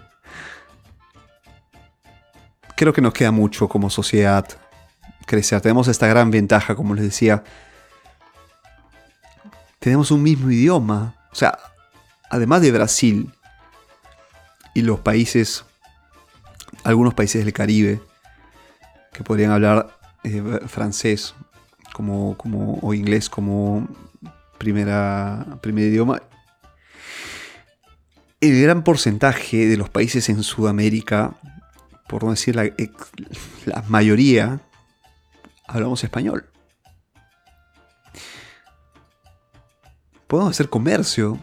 Creo 2.77 2.93
que 2.93 3.01
nos 3.01 3.15
queda 3.15 3.31
mucho 3.31 3.71
como 3.71 3.89
sociedad 3.89 4.47
crecer. 5.25 5.63
Tenemos 5.63 5.89
esta 5.89 6.09
gran 6.09 6.31
ventaja, 6.31 6.75
como 6.77 6.95
les 6.95 7.07
decía. 7.07 7.43
Tenemos 9.79 10.11
un 10.11 10.23
mismo 10.23 10.51
idioma. 10.51 11.24
O 11.35 11.37
sea, 11.37 11.59
además 12.31 12.63
de 12.63 12.71
Brasil 12.71 13.33
y 14.73 14.83
los 14.83 15.01
países, 15.01 15.65
algunos 16.85 17.13
países 17.13 17.45
del 17.45 17.53
Caribe, 17.53 18.01
que 19.13 19.25
podrían 19.25 19.51
hablar 19.51 19.99
eh, 20.23 20.61
francés 20.69 21.35
como, 21.93 22.37
como, 22.37 22.79
o 22.83 22.95
inglés 22.95 23.29
como 23.29 23.89
primera, 24.59 25.59
primer 25.61 25.87
idioma. 25.87 26.23
El 28.41 28.63
gran 28.63 28.85
porcentaje 28.85 29.67
de 29.67 29.77
los 29.77 29.91
países 29.91 30.29
en 30.29 30.45
Sudamérica, 30.45 31.35
por 32.07 32.23
no 32.23 32.31
decir 32.31 32.55
la, 32.55 32.71
la 33.67 33.83
mayoría, 33.89 34.61
hablamos 35.67 36.05
español. 36.05 36.49
Podemos 40.27 40.53
hacer 40.53 40.69
comercio. 40.69 41.39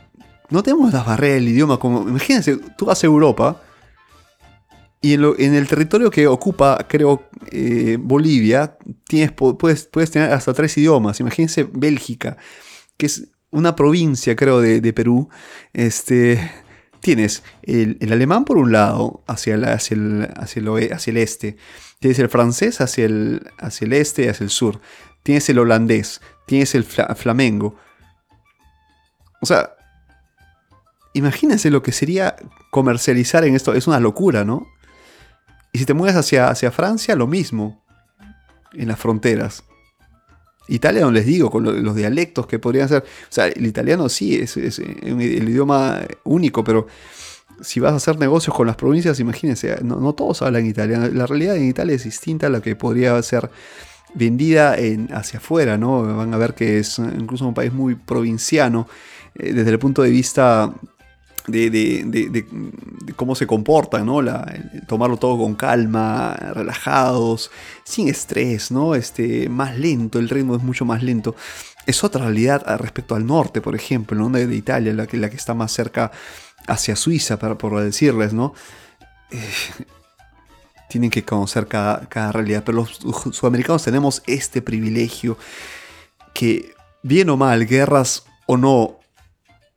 No 0.50 0.64
tenemos 0.64 0.92
las 0.94 1.06
barreras 1.06 1.36
del 1.36 1.50
idioma 1.50 1.78
como... 1.78 2.08
Imagínense, 2.08 2.58
tú 2.78 2.86
vas 2.86 3.04
a 3.04 3.08
Europa 3.08 3.62
y 5.04 5.14
en, 5.14 5.56
el 5.56 5.68
territorio 5.68 6.12
que 6.12 6.28
ocupa, 6.28 6.86
creo, 6.88 7.28
eh, 7.52 7.98
Bolivia, 8.00 8.78
tienes, 9.08 9.32
puedes, 9.32 9.86
puedes 9.86 10.12
tener 10.12 10.32
hasta 10.32 10.54
tres 10.54 10.78
idiomas. 10.78 11.20
Imagínense 11.20 11.68
Bélgica, 11.74 12.38
que 12.98 13.08
es 13.08 13.30
una 13.50 13.76
provincia, 13.76 14.36
creo, 14.36 14.62
de, 14.62 14.94
Perú. 14.94 15.28
Este, 15.74 16.52
tienes 17.00 17.42
el, 17.64 17.98
alemán 18.12 18.46
por 18.46 18.58
un 18.58 18.72
lado, 18.72 19.24
hacia 19.26 19.56
el, 19.56 19.66
hacia, 19.66 19.96
el, 19.96 20.30
hacia, 20.40 21.12
el, 21.12 21.18
este. 21.18 21.58
Tienes 22.00 22.20
el 22.20 22.30
francés 22.30 22.80
hacia 22.80 23.06
el, 23.06 23.42
hacia 23.58 23.86
el 23.86 23.94
este 23.94 24.26
y 24.26 24.28
hacia 24.28 24.44
el 24.44 24.52
sur. 24.52 24.82
Tienes 25.24 25.50
el 25.50 25.58
holandés. 25.58 26.22
Tienes 26.46 26.76
el 26.76 26.84
flamengo. 26.84 27.76
O 29.42 29.46
sea, 29.46 29.76
imagínense 31.14 31.70
lo 31.70 31.84
que 31.84 31.92
sería 31.92 32.36
comercializar 32.70 33.44
en 33.44 33.56
esto. 33.56 33.74
Es 33.74 33.88
una 33.88 34.00
locura, 34.00 34.46
¿no? 34.46 34.68
Y 35.74 35.80
si 35.80 35.86
te 35.86 35.94
mueves 35.94 36.16
hacia, 36.16 36.50
hacia 36.50 36.72
Francia, 36.72 37.16
lo 37.16 37.28
mismo, 37.28 37.84
en 38.74 38.88
las 38.88 39.00
fronteras. 39.00 39.64
Italia, 40.68 41.02
no 41.02 41.12
les 41.12 41.26
digo, 41.26 41.50
con 41.50 41.84
los 41.84 41.96
dialectos 41.96 42.48
que 42.48 42.60
podrían 42.60 42.88
ser. 42.88 43.04
O 43.04 43.32
sea, 43.32 43.48
el 43.48 43.66
italiano 43.66 44.08
sí 44.10 44.36
es, 44.36 44.56
el 44.58 45.50
idioma 45.50 46.02
único, 46.24 46.64
pero 46.64 46.88
si 47.62 47.80
vas 47.80 47.94
a 47.94 47.98
hacer 47.98 48.18
negocios 48.20 48.56
con 48.56 48.68
las 48.68 48.76
provincias, 48.76 49.20
imagínense, 49.20 49.78
no, 49.84 50.14
todos 50.14 50.42
hablan 50.42 50.66
italiano. 50.66 51.08
La 51.10 51.28
realidad 51.28 51.58
en 51.58 51.68
Italia 51.68 51.96
es 51.96 52.04
distinta 52.04 52.48
a 52.48 52.50
la 52.50 52.62
que 52.62 52.76
podría 52.76 53.22
ser 53.22 53.50
vendida 54.14 54.78
en, 54.78 55.14
hacia 55.14 55.40
afuera, 55.40 55.78
¿no? 55.78 56.04
Van 56.04 56.34
a 56.34 56.38
ver 56.38 56.54
que 56.54 56.80
es 56.80 57.00
incluso 57.00 57.48
un 57.48 57.54
país 57.54 57.74
muy 57.74 57.96
provinciano 57.96 58.88
eh, 59.36 59.54
desde 59.54 59.72
el 59.72 59.80
punto 59.80 60.02
de 60.02 60.10
vista 60.10 60.74
de, 61.48 62.46
cómo 63.16 63.36
se 63.36 63.48
comportan, 63.48 64.06
¿no? 64.06 64.20
tomarlo 64.88 65.18
todo 65.18 65.38
con 65.38 65.56
calma, 65.56 66.36
relajados, 66.54 67.52
sin 67.84 68.10
estrés, 68.10 68.72
¿no? 68.72 68.96
Este, 68.96 69.50
más 69.50 69.78
lento, 69.78 70.20
el 70.20 70.30
ritmo 70.30 70.56
es 70.56 70.64
mucho 70.64 70.86
más 70.86 71.02
lento. 71.04 71.36
Es 71.86 72.04
otra 72.04 72.26
realidad 72.26 72.64
respecto 72.78 73.16
al 73.16 73.26
norte, 73.26 73.62
por 73.62 73.76
ejemplo, 73.76 74.18
¿no? 74.18 74.30
de, 74.30 74.56
Italia, 74.56 74.94
la 74.94 75.08
que, 75.08 75.18
está 75.36 75.54
más 75.54 75.72
cerca 75.72 76.12
hacia 76.68 76.96
Suiza, 76.96 77.40
para, 77.40 77.58
por 77.58 77.80
decirles, 77.82 78.34
¿no? 78.34 78.54
Eh, 79.32 79.40
tienen 80.90 81.10
que 81.10 81.24
conocer 81.24 81.68
cada 81.68 82.32
realidad. 82.32 82.64
Pero 82.66 82.80
los 82.80 83.00
sudamericanos 83.32 83.84
tenemos 83.84 84.22
este 84.28 84.62
privilegio 84.62 85.38
que, 86.34 86.76
bien 87.02 87.30
o 87.30 87.38
mal, 87.38 87.66
guerras 87.66 88.26
o 88.46 88.58
no, 88.58 89.01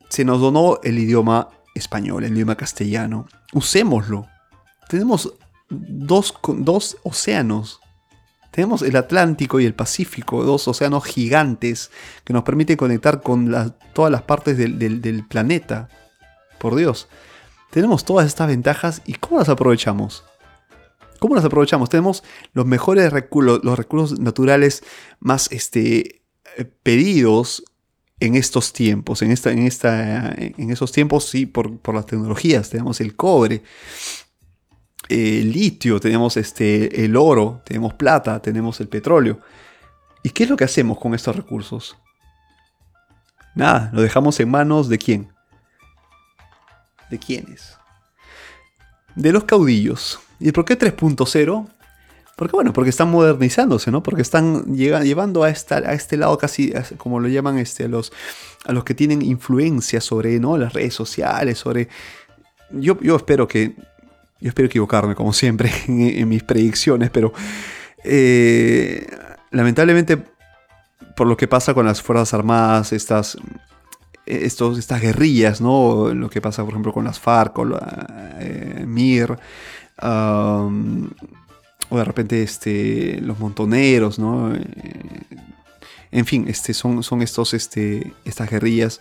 se 0.08 0.24
nos 0.24 0.40
donó 0.40 0.78
el 0.82 0.98
idioma 0.98 1.50
español, 1.74 2.24
el 2.24 2.34
idioma 2.34 2.56
castellano. 2.56 3.26
Usémoslo. 3.52 4.26
Tenemos 4.88 5.34
dos, 5.68 6.34
dos 6.58 6.96
océanos. 7.02 7.80
Tenemos 8.50 8.82
el 8.82 8.94
Atlántico 8.96 9.58
y 9.58 9.66
el 9.66 9.74
Pacífico, 9.74 10.44
dos 10.44 10.68
océanos 10.68 11.04
gigantes 11.04 11.90
que 12.22 12.32
nos 12.32 12.44
permiten 12.44 12.76
conectar 12.76 13.20
con 13.20 13.52
todas 13.92 14.12
las 14.12 14.22
partes 14.22 14.56
del, 14.56 15.24
planeta. 15.28 15.88
Por 16.58 16.76
Dios. 16.76 17.08
Tenemos 17.70 18.04
todas 18.04 18.26
estas 18.26 18.46
ventajas 18.48 19.02
y 19.04 19.14
¿cómo 19.14 19.38
las 19.38 19.48
aprovechamos? 19.48 20.24
¿Cómo 21.18 21.34
las 21.34 21.44
aprovechamos? 21.44 21.90
Tenemos 21.90 22.22
los 22.52 22.64
mejores 22.64 23.12
recursos, 23.12 23.60
los 23.64 23.76
recursos 23.76 24.20
naturales 24.20 24.84
más 25.18 25.50
este, 25.50 26.22
eh, 26.56 26.64
pedidos 26.64 27.64
en 28.20 28.36
estos 28.36 28.72
tiempos, 28.72 29.22
en, 29.22 29.32
esta, 29.32 29.50
en, 29.50 29.66
esta, 29.66 30.32
en 30.34 30.70
esos 30.70 30.92
tiempos 30.92 31.28
sí 31.28 31.46
por, 31.46 31.94
las 31.94 32.06
tecnologías, 32.06 32.70
tenemos 32.70 33.00
el 33.00 33.16
cobre, 33.16 33.62
el 35.08 35.52
litio, 35.52 36.00
tenemos 36.00 36.36
este, 36.36 37.04
el 37.04 37.16
oro, 37.16 37.62
tenemos 37.64 37.94
plata, 37.94 38.40
tenemos 38.40 38.80
el 38.80 38.88
petróleo. 38.88 39.40
¿Y 40.22 40.30
qué 40.30 40.44
es 40.44 40.50
lo 40.50 40.56
que 40.56 40.64
hacemos 40.64 40.98
con 40.98 41.14
estos 41.14 41.36
recursos? 41.36 41.96
Nada, 43.54 43.90
lo 43.92 44.00
dejamos 44.00 44.40
en 44.40 44.50
manos 44.50 44.88
de 44.88 44.98
quién? 44.98 45.32
¿De 47.10 47.18
quiénes? 47.18 47.76
De 49.14 49.32
los 49.32 49.44
caudillos. 49.44 50.18
¿Y 50.40 50.50
por 50.52 50.64
qué 50.64 50.78
3.0? 50.78 51.68
Porque 52.36 52.56
bueno, 52.56 52.72
porque 52.72 52.90
están 52.90 53.10
modernizándose, 53.10 53.90
¿no? 53.90 54.02
Porque 54.02 54.22
están 54.22 54.74
llevando 54.74 55.44
a, 55.44 55.50
este 55.50 56.16
lado 56.16 56.36
casi, 56.36 56.72
como 56.96 57.20
lo 57.20 57.28
llaman 57.28 57.58
este, 57.58 57.84
a, 57.84 57.88
los, 57.88 58.12
a 58.64 58.72
los 58.72 58.82
que 58.82 58.94
tienen 58.94 59.22
influencia 59.22 60.00
sobre 60.00 60.40
¿no? 60.40 60.56
las 60.56 60.72
redes 60.72 60.94
sociales, 60.94 61.58
sobre... 61.58 61.88
Yo, 62.70 62.98
yo 63.00 63.16
espero 63.16 63.46
que... 63.46 63.76
Yo 64.40 64.48
espero 64.48 64.66
equivocarme, 64.66 65.14
como 65.14 65.32
siempre, 65.32 65.70
en, 65.86 66.28
mis 66.28 66.42
predicciones, 66.42 67.10
pero... 67.10 67.32
Eh, 68.02 69.06
lamentablemente, 69.52 70.18
por 71.16 71.28
lo 71.28 71.36
que 71.36 71.46
pasa 71.46 71.72
con 71.72 71.86
las 71.86 72.02
Fuerzas 72.02 72.34
Armadas, 72.34 72.92
estas, 72.92 73.38
estos, 74.26 74.78
estas 74.78 75.00
guerrillas, 75.00 75.60
¿no? 75.60 76.12
Lo 76.12 76.28
que 76.28 76.40
pasa, 76.40 76.62
por 76.64 76.72
ejemplo, 76.72 76.92
con 76.92 77.04
las 77.04 77.20
FARC, 77.20 77.52
con 77.52 77.70
la 77.70 78.36
eh, 78.40 78.84
MIR, 78.86 79.38
o 81.88 81.98
de 81.98 82.04
repente 82.04 82.42
este, 82.42 83.20
los 83.20 83.38
montoneros, 83.38 84.18
¿no? 84.18 84.54
Eh, 84.54 84.62
en 86.10 86.26
fin, 86.26 86.46
este, 86.48 86.74
son, 86.74 87.02
son 87.02 87.22
estos, 87.22 87.54
este, 87.54 88.12
estas 88.24 88.48
guerrillas 88.48 89.00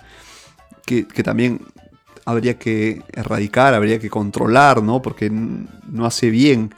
que, 0.86 1.04
también 1.24 1.66
habría 2.26 2.58
que 2.58 3.04
erradicar, 3.14 3.74
habría 3.74 4.00
que 4.00 4.10
controlar, 4.10 4.82
¿no? 4.82 5.02
Porque 5.02 5.30
no 5.30 6.06
hace 6.06 6.30
bien 6.30 6.74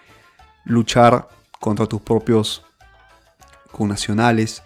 luchar 0.64 1.28
contra 1.60 1.86
tus 1.86 2.02
propios 2.02 2.64
connacionales, 3.72 4.64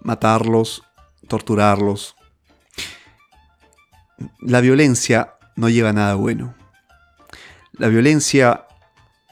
matarlos, 0.00 0.82
torturarlos. 1.28 2.16
La 4.40 4.60
violencia 4.60 5.34
no 5.56 5.68
lleva 5.68 5.90
a 5.90 5.92
nada 5.92 6.14
bueno. 6.14 6.54
La 7.72 7.88
violencia 7.88 8.65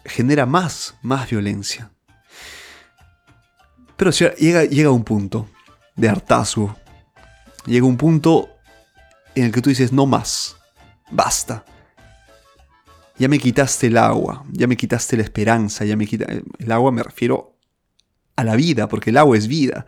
genera 0.04 0.46
más, 0.46 0.94
más 1.02 1.28
violencia. 1.30 1.90
Pero 3.96 4.10
llega, 4.10 4.64
llega 4.64 4.90
un 4.90 5.04
punto 5.04 5.48
de 5.96 6.08
hartazgo. 6.08 6.76
Llega 7.66 7.86
un 7.86 7.96
punto 7.96 8.50
en 9.34 9.44
el 9.44 9.52
que 9.52 9.62
tú 9.62 9.70
dices, 9.70 9.92
no 9.92 10.06
más, 10.06 10.56
basta. 11.10 11.64
Ya 13.16 13.28
me 13.28 13.38
quitaste 13.38 13.86
el 13.86 13.96
agua, 13.96 14.44
ya 14.50 14.66
me 14.66 14.76
quitaste 14.76 15.16
la 15.16 15.22
esperanza, 15.22 15.84
ya 15.84 15.96
me 15.96 16.06
quitaste... 16.06 16.42
El 16.58 16.72
agua 16.72 16.90
me 16.90 17.02
refiero 17.02 17.56
a 18.36 18.42
la 18.42 18.56
vida, 18.56 18.88
porque 18.88 19.10
el 19.10 19.16
agua 19.16 19.38
es 19.38 19.46
vida. 19.46 19.86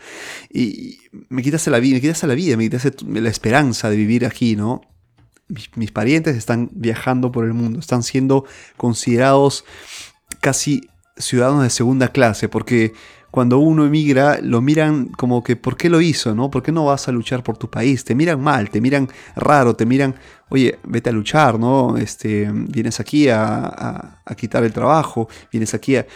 Y 0.48 1.00
me 1.29 1.42
quitaste 1.42 1.70
la 1.70 1.81
vida, 1.81 1.96
me 1.96 2.00
quitaste 2.00 2.26
la 2.29 2.35
vida, 2.35 2.57
me 2.57 2.64
quitaste 2.64 2.92
la 3.05 3.29
esperanza 3.29 3.90
de 3.90 3.96
vivir 3.96 4.24
aquí, 4.24 4.55
¿no? 4.55 4.81
Mis, 5.48 5.90
parientes 5.90 6.37
están 6.37 6.70
viajando 6.72 7.30
por 7.32 7.44
el 7.44 7.54
mundo, 7.54 7.78
están 7.78 8.02
siendo 8.02 8.44
considerados 8.76 9.64
casi 10.40 10.88
ciudadanos 11.16 11.62
de 11.62 11.70
segunda 11.70 12.09
clase, 12.09 12.48
porque 12.48 12.94
cuando 13.30 13.59
uno 13.59 13.85
emigra 13.85 14.40
lo 14.40 14.61
miran 14.61 15.06
como 15.09 15.42
que 15.42 15.56
¿por 15.56 15.76
qué 15.76 15.90
lo 15.90 16.00
hizo? 16.00 16.35
¿no? 16.35 16.50
¿Por 16.50 16.62
qué 16.62 16.72
no 16.72 16.87
vas 16.87 17.09
a 17.09 17.12
luchar 17.12 17.42
por 17.42 17.59
tu 17.59 17.70
país? 17.70 18.04
Te 18.04 18.14
miran 18.14 18.40
mal, 18.40 18.70
te 18.70 18.80
miran 18.80 19.09
raro, 19.35 19.76
te 19.76 19.87
miran, 19.87 20.16
oye, 20.48 20.78
vete 20.85 21.11
a 21.11 21.12
luchar, 21.12 21.59
¿no? 21.59 21.96
Este, 21.96 22.50
vienes 22.50 22.98
aquí 22.98 23.28
a, 23.28 24.22
quitar 24.37 24.64
el 24.64 24.72
trabajo, 24.72 25.28
vienes 25.52 25.74
aquí 25.74 25.96
a... 25.96 26.06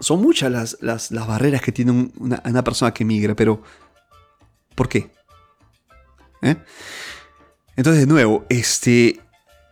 Son 0.00 0.20
muchas 0.20 0.50
las, 0.50 0.78
las, 1.10 1.26
barreras 1.26 1.60
que 1.60 1.72
tiene 1.72 2.10
una, 2.18 2.40
una, 2.44 2.62
persona 2.62 2.92
que 2.92 3.02
emigra, 3.02 3.34
pero 3.34 3.62
¿por 4.76 4.88
qué? 4.88 5.10
¿Eh? 6.42 6.56
Entonces, 7.78 8.08
de 8.08 8.12
nuevo, 8.12 8.44
este, 8.48 9.20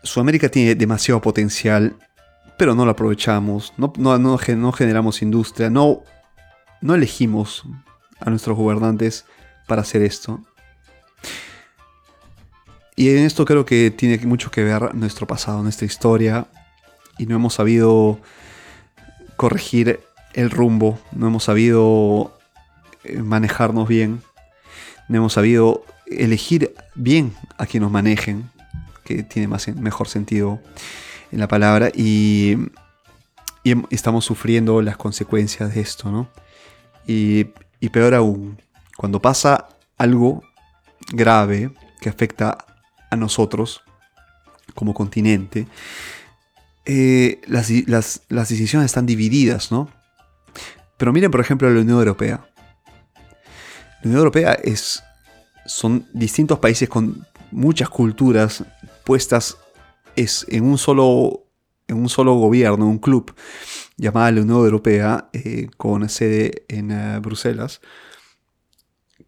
Sudamérica 0.05 0.49
tiene 0.49 0.77
demasiado 0.77 1.21
potencial, 1.21 1.97
pero 2.57 2.73
no 2.77 2.85
lo 2.85 2.93
aprovechamos, 2.93 3.75
no, 3.77 3.93
no, 3.97 4.39
generamos 4.39 5.23
industria, 5.23 5.71
no, 5.71 6.05
no 6.81 6.95
elegimos 6.95 7.65
a 8.21 8.31
nuestros 8.31 8.57
gobernantes 8.57 9.25
para 9.67 9.83
hacer 9.83 10.03
esto. 10.03 10.41
Y 12.95 13.11
en 13.11 13.25
esto 13.25 13.45
creo 13.45 13.67
que 13.67 13.91
tiene 13.91 14.25
mucho 14.25 14.53
que 14.53 14.63
ver 14.63 14.95
nuestro 14.95 15.27
pasado, 15.27 15.65
nuestra 15.65 15.87
historia, 15.87 16.47
y 17.19 17.27
no 17.27 17.35
hemos 17.35 17.55
sabido 17.55 18.21
corregir 19.35 19.99
el 20.33 20.51
rumbo, 20.51 21.01
no 21.11 21.27
hemos 21.27 21.43
sabido 21.43 22.39
eh, 23.03 23.21
manejarnos 23.21 23.89
bien, 23.89 24.23
no 25.09 25.17
hemos 25.17 25.33
sabido 25.33 25.85
elegir 26.07 26.73
bien 26.97 27.33
a 27.59 27.67
quien 27.67 27.83
nos 27.83 27.93
manejen, 27.93 28.51
que 29.05 29.23
tiene 29.23 29.49
más, 29.49 29.69
mejor 29.69 30.09
sentido 30.09 30.61
en 31.31 31.39
la 31.39 31.49
palabra, 31.49 31.91
y, 31.95 32.57
estamos 33.91 34.25
sufriendo 34.25 34.81
las 34.81 34.97
consecuencias 34.97 35.75
de 35.75 35.81
esto, 35.81 36.11
¿no? 36.11 36.29
Y, 37.07 37.49
y 37.81 37.89
peor 37.89 38.15
aún, 38.15 38.63
cuando 38.97 39.21
pasa 39.21 39.69
algo 39.99 40.43
grave 41.13 41.73
que 42.01 42.09
afecta 42.09 42.59
a 43.11 43.17
nosotros 43.17 43.83
como 44.75 44.95
continente, 44.95 45.67
eh, 46.85 47.41
las, 47.47 47.71
las, 47.89 48.23
las, 48.29 48.49
decisiones 48.49 48.87
están 48.87 49.07
divididas, 49.07 49.73
¿no? 49.73 49.91
Pero 50.97 51.13
miren, 51.13 51.33
por 51.33 51.41
ejemplo, 51.41 51.69
la 51.69 51.81
Unión 51.81 51.99
Europea. 51.99 52.47
La 53.17 54.05
Unión 54.05 54.19
Europea 54.19 54.53
es 54.53 55.03
son 55.67 56.07
distintos 56.13 56.59
países 56.59 56.89
con 56.89 57.27
muchas 57.51 57.89
culturas 57.89 58.65
puestas 59.05 59.57
es 60.17 60.47
en 60.49 60.65
un 60.65 60.79
solo 60.79 61.47
en 61.89 61.99
un 61.99 62.09
solo 62.09 62.35
gobierno, 62.35 62.89
un 62.89 62.99
club 62.99 63.33
llamado 63.97 64.33
la 64.33 64.43
Unión 64.43 64.59
Europea, 64.59 65.29
eh, 65.33 65.69
con 65.77 66.09
sede 66.09 66.65
en 66.69 66.91
eh, 66.91 67.19
Bruselas, 67.21 67.81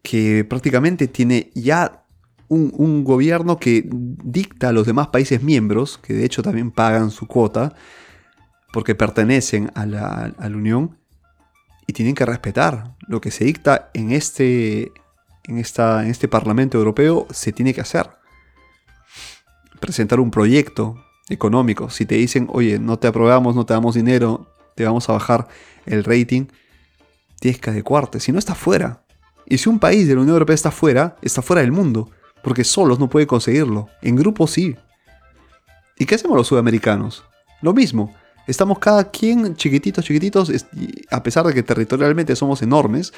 que 0.01 0.43
prácticamente 0.43 1.07
tiene 1.07 1.51
ya 1.55 2.05
un, 2.49 3.03
gobierno 3.03 3.59
que 3.59 3.87
dicta 3.89 4.69
a 4.69 4.71
los 4.71 4.85
demás 4.85 5.07
países 5.07 5.43
miembros, 5.43 5.97
que 5.99 6.13
de 6.13 6.25
hecho 6.25 6.41
también 6.41 6.71
pagan 6.71 7.11
su 7.11 7.27
cuota, 7.27 7.75
porque 8.73 8.95
pertenecen 8.95 9.71
a 9.75 9.85
la, 9.85 10.33
a 10.37 10.49
la 10.49 10.57
Unión, 10.57 10.97
y 11.87 11.93
tienen 11.93 12.15
que 12.15 12.25
respetar 12.25 12.95
lo 13.07 13.21
que 13.21 13.31
se 13.31 13.45
dicta 13.45 13.89
en 13.93 14.11
este, 14.11 14.91
en, 15.49 15.57
esta, 15.57 16.03
en 16.03 16.11
este 16.11 16.27
Parlamento 16.27 16.77
Europeo 16.77 17.27
se 17.31 17.51
tiene 17.51 17.73
que 17.73 17.81
hacer. 17.81 18.09
Presentar 19.79 20.19
un 20.19 20.29
proyecto 20.29 21.03
económico. 21.27 21.89
Si 21.89 22.05
te 22.05 22.15
dicen, 22.15 22.47
oye, 22.51 22.77
no 22.79 22.99
te 22.99 23.07
aprobamos, 23.07 23.55
no 23.55 23.65
te 23.65 23.73
damos 23.73 23.95
dinero, 23.95 24.47
te 24.75 24.85
vamos 24.85 25.09
a 25.09 25.13
bajar 25.13 25.47
el 25.85 26.03
rating, 26.03 26.45
tienes 27.39 27.59
que 27.59 27.71
adecuarte. 27.71 28.19
Si 28.19 28.31
no, 28.31 28.37
está 28.37 28.53
fuera. 28.53 29.01
Y 29.47 29.57
si 29.57 29.69
un 29.69 29.79
país 29.79 30.07
de 30.07 30.15
la 30.15 30.21
Unión 30.21 30.35
Europea 30.35 30.53
está 30.53 30.71
fuera, 30.71 31.17
está 31.21 31.41
fuera 31.41 31.61
del 31.61 31.71
mundo. 31.71 32.11
Porque 32.43 32.63
solos 32.63 32.99
no 32.99 33.09
puede 33.09 33.25
conseguirlo. 33.25 33.89
En 34.01 34.15
grupo 34.15 34.45
sí. 34.45 34.75
¿Y 35.97 36.05
qué 36.05 36.15
hacemos 36.15 36.37
los 36.37 36.47
sudamericanos? 36.47 37.23
Lo 37.61 37.73
mismo. 37.73 38.13
Estamos 38.45 38.79
cada 38.79 39.09
quien 39.09 39.55
chiquititos, 39.55 40.05
chiquititos, 40.05 40.51
a 41.11 41.23
pesar 41.23 41.45
de 41.45 41.53
que 41.53 41.61
territorialmente 41.61 42.35
somos 42.35 42.61
enormes, 42.61 43.13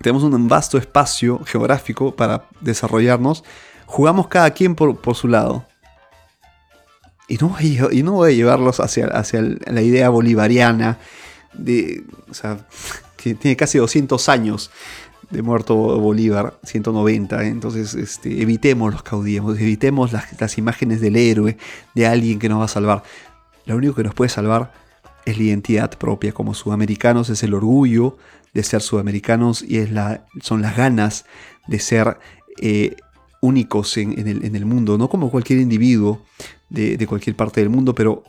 tenemos 0.00 0.22
un 0.22 0.48
vasto 0.48 0.78
espacio 0.78 1.40
geográfico 1.44 2.14
para 2.14 2.46
desarrollarnos, 2.60 3.44
jugamos 3.86 4.28
cada 4.28 4.50
quien 4.50 4.74
por, 4.74 5.14
su 5.14 5.28
lado. 5.28 5.64
Y 7.28 7.36
no, 7.38 7.56
y 7.60 8.02
no 8.02 8.12
voy 8.12 8.32
a 8.32 8.34
llevarlos 8.34 8.78
hacia, 8.80 9.06
hacia 9.06 9.42
la 9.42 9.82
idea 9.82 10.08
bolivariana 10.10 10.98
de, 11.54 12.04
o 12.30 12.34
sea, 12.34 12.58
que 13.16 13.34
tiene 13.34 13.56
casi 13.56 13.78
200 13.78 14.28
años 14.28 14.70
de 15.30 15.42
muerto 15.42 15.74
Bolívar, 15.74 16.58
190. 16.62 17.44
Entonces, 17.46 17.94
este, 17.94 18.42
evitemos 18.42 18.92
los 18.92 19.02
caudillos, 19.02 19.58
evitemos 19.58 20.12
las, 20.12 20.40
las, 20.40 20.58
imágenes 20.58 21.00
del 21.00 21.16
héroe, 21.16 21.56
de 21.94 22.06
alguien 22.06 22.38
que 22.38 22.48
nos 22.48 22.60
va 22.60 22.66
a 22.66 22.68
salvar. 22.68 23.02
Lo 23.64 23.76
único 23.76 23.94
que 23.94 24.04
nos 24.04 24.14
puede 24.14 24.28
salvar 24.28 24.72
es 25.24 25.36
la 25.38 25.44
identidad 25.44 25.90
propia 25.98 26.32
como 26.32 26.54
sudamericanos, 26.54 27.30
es 27.30 27.42
el 27.42 27.54
orgullo 27.54 28.16
de 28.56 28.62
ser 28.62 28.80
sudamericanos 28.80 29.62
y 29.62 29.76
es 29.76 29.90
la, 29.90 30.24
son 30.40 30.62
las 30.62 30.76
ganas 30.76 31.26
de 31.66 31.78
ser 31.78 32.18
eh, 32.62 32.96
únicos 33.42 33.98
en, 33.98 34.16
el, 34.56 34.64
mundo, 34.64 34.96
no 34.96 35.10
como 35.10 35.30
cualquier 35.30 35.58
individuo 35.60 36.22
de, 36.70 36.96
de 36.96 37.06
cualquier 37.06 37.36
parte 37.36 37.60
del 37.60 37.68
mundo, 37.68 37.94
pero 37.94 38.24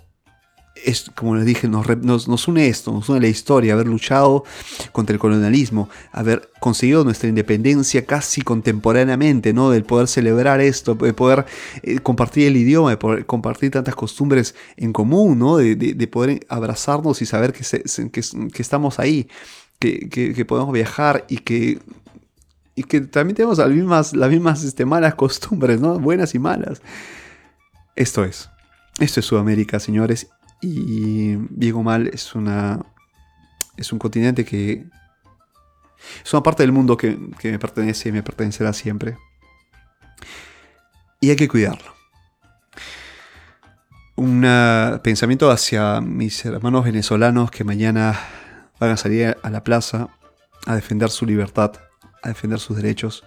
es, 0.86 1.10
como 1.16 1.36
les 1.36 1.46
dije, 1.46 1.68
nos, 1.68 2.28
nos, 2.28 2.48
une 2.48 2.68
esto, 2.68 2.92
nos 2.92 3.10
une 3.10 3.22
la 3.22 3.28
historia, 3.28 3.74
haber 3.74 3.88
luchado 3.88 4.44
contra 4.92 5.14
el 5.14 5.20
colonialismo, 5.20 5.90
haber 6.12 6.50
conseguido 6.60 7.04
nuestra 7.04 7.30
independencia 7.30 8.06
casi 8.06 8.42
contemporáneamente, 8.42 9.54
¿no? 9.54 9.70
Del 9.70 9.84
poder 9.84 10.08
celebrar 10.08 10.62
esto, 10.62 10.96
de 10.96 11.14
poder 11.14 11.46
eh, 11.84 12.00
compartir 12.00 12.48
el 12.48 12.58
idioma, 12.58 12.92
de 12.92 12.98
poder 12.98 13.26
compartir 13.26 13.72
tantas 13.72 13.96
costumbres 13.96 14.56
en 14.76 14.94
común, 14.94 15.40
¿no? 15.40 15.58
De, 15.58 16.08
poder 16.08 16.46
abrazarnos 16.48 17.22
y 17.22 17.26
saber 17.26 17.54
que, 17.54 17.64
que, 18.12 18.62
estamos 18.62 18.98
ahí, 19.00 19.28
que, 19.80 20.46
podemos 20.48 20.74
viajar 20.74 21.26
y 21.28 21.40
que, 21.40 21.80
y 22.76 22.84
que 22.84 23.02
también 23.02 23.36
tenemos 23.36 23.58
las 23.58 23.70
mismas, 23.70 24.14
las 24.14 24.30
mismas 24.30 24.64
este, 24.64 24.86
malas 24.86 25.16
costumbres, 25.16 25.80
¿no? 25.80 26.00
Buenas 26.00 26.36
y 26.36 26.40
malas. 26.40 26.82
Esto 27.96 28.24
es. 28.24 28.50
Esto 29.00 29.20
es 29.20 29.26
Sudamérica, 29.26 29.80
señores, 29.80 30.30
y 30.62 31.36
Diego 31.50 31.84
Mal 31.84 32.08
es 32.08 32.34
una. 32.36 32.86
Es 33.76 33.92
un 33.92 34.00
continente 34.00 34.44
que. 34.44 34.86
Es 36.24 36.34
una 36.34 36.44
parte 36.44 36.64
del 36.64 36.72
mundo 36.72 36.98
que, 36.98 37.18
me 37.44 37.60
pertenece 37.60 38.10
y 38.10 38.12
me 38.12 38.24
pertenecerá 38.24 38.74
siempre. 38.74 39.18
Y 41.20 41.30
hay 41.30 41.36
que 41.36 41.48
cuidarlo. 41.48 41.96
Un 44.16 44.42
pensamiento 45.04 45.52
hacia 45.52 46.02
mis 46.02 46.44
hermanos 46.46 46.86
venezolanos 46.86 47.52
que 47.52 47.64
mañana 47.64 48.18
a 48.80 48.98
salir 48.98 49.38
a 49.42 49.50
la 49.50 49.64
plaza 49.64 50.10
a 50.66 50.76
defender 50.76 51.10
su 51.10 51.26
libertad, 51.26 51.74
a 52.22 52.30
defender 52.30 52.60
sus 52.60 52.78
derechos. 52.78 53.24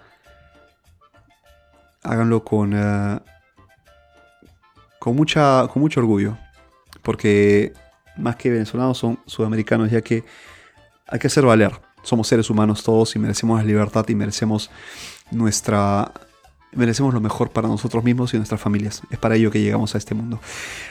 Háganlo 2.02 2.44
con, 2.44 2.72
eh, 2.74 3.20
con, 4.98 5.16
mucha, 5.16 5.66
con 5.68 5.82
mucho 5.82 6.00
orgullo 6.00 6.36
porque 7.02 7.72
más 8.16 8.36
que 8.36 8.50
venezolanos 8.50 8.98
son 8.98 9.18
sudamericanos, 9.26 9.90
ya 9.90 10.02
que 10.02 10.24
hay 11.06 11.18
que 11.18 11.26
hacer 11.26 11.44
valer. 11.44 11.72
Somos 12.02 12.28
seres 12.28 12.48
humanos 12.50 12.82
todos 12.82 13.14
y 13.16 13.18
merecemos 13.18 13.58
la 13.58 13.66
libertad 13.66 14.06
y 14.08 14.14
merecemos 14.14 14.70
nuestra 15.30 16.12
merecemos 16.72 17.12
lo 17.12 17.20
mejor 17.20 17.50
para 17.50 17.68
nosotros 17.68 18.04
mismos 18.04 18.32
y 18.34 18.36
nuestras 18.36 18.60
familias. 18.60 19.02
Es 19.10 19.18
para 19.18 19.36
ello 19.36 19.50
que 19.50 19.60
llegamos 19.60 19.94
a 19.94 19.98
este 19.98 20.14
mundo. 20.14 20.40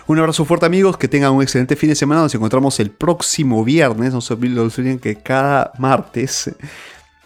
Un 0.07 0.19
abrazo 0.19 0.45
fuerte 0.45 0.65
amigos, 0.65 0.97
que 0.97 1.07
tengan 1.07 1.33
un 1.33 1.41
excelente 1.41 1.75
fin 1.75 1.89
de 1.89 1.95
semana. 1.95 2.21
Nos 2.21 2.35
encontramos 2.35 2.79
el 2.79 2.91
próximo 2.91 3.63
viernes. 3.63 4.13
No 4.13 4.21
se 4.21 4.33
olviden 4.33 4.99
que 4.99 5.15
cada 5.15 5.71
martes 5.77 6.51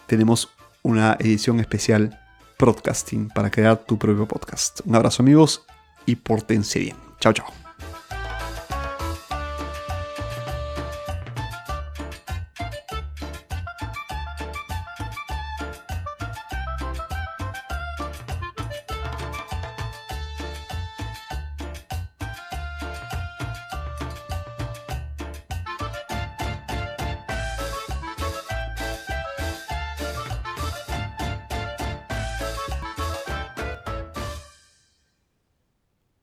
tenemos 0.06 0.50
una 0.82 1.16
edición 1.18 1.60
especial 1.60 2.20
podcasting 2.58 3.28
para 3.28 3.50
crear 3.50 3.76
tu 3.84 3.98
propio 3.98 4.26
podcast. 4.26 4.80
Un 4.84 4.94
abrazo 4.94 5.22
amigos 5.22 5.62
y 6.06 6.16
pórtense 6.16 6.78
bien. 6.78 6.96
Chao, 7.20 7.32
chao. 7.32 7.63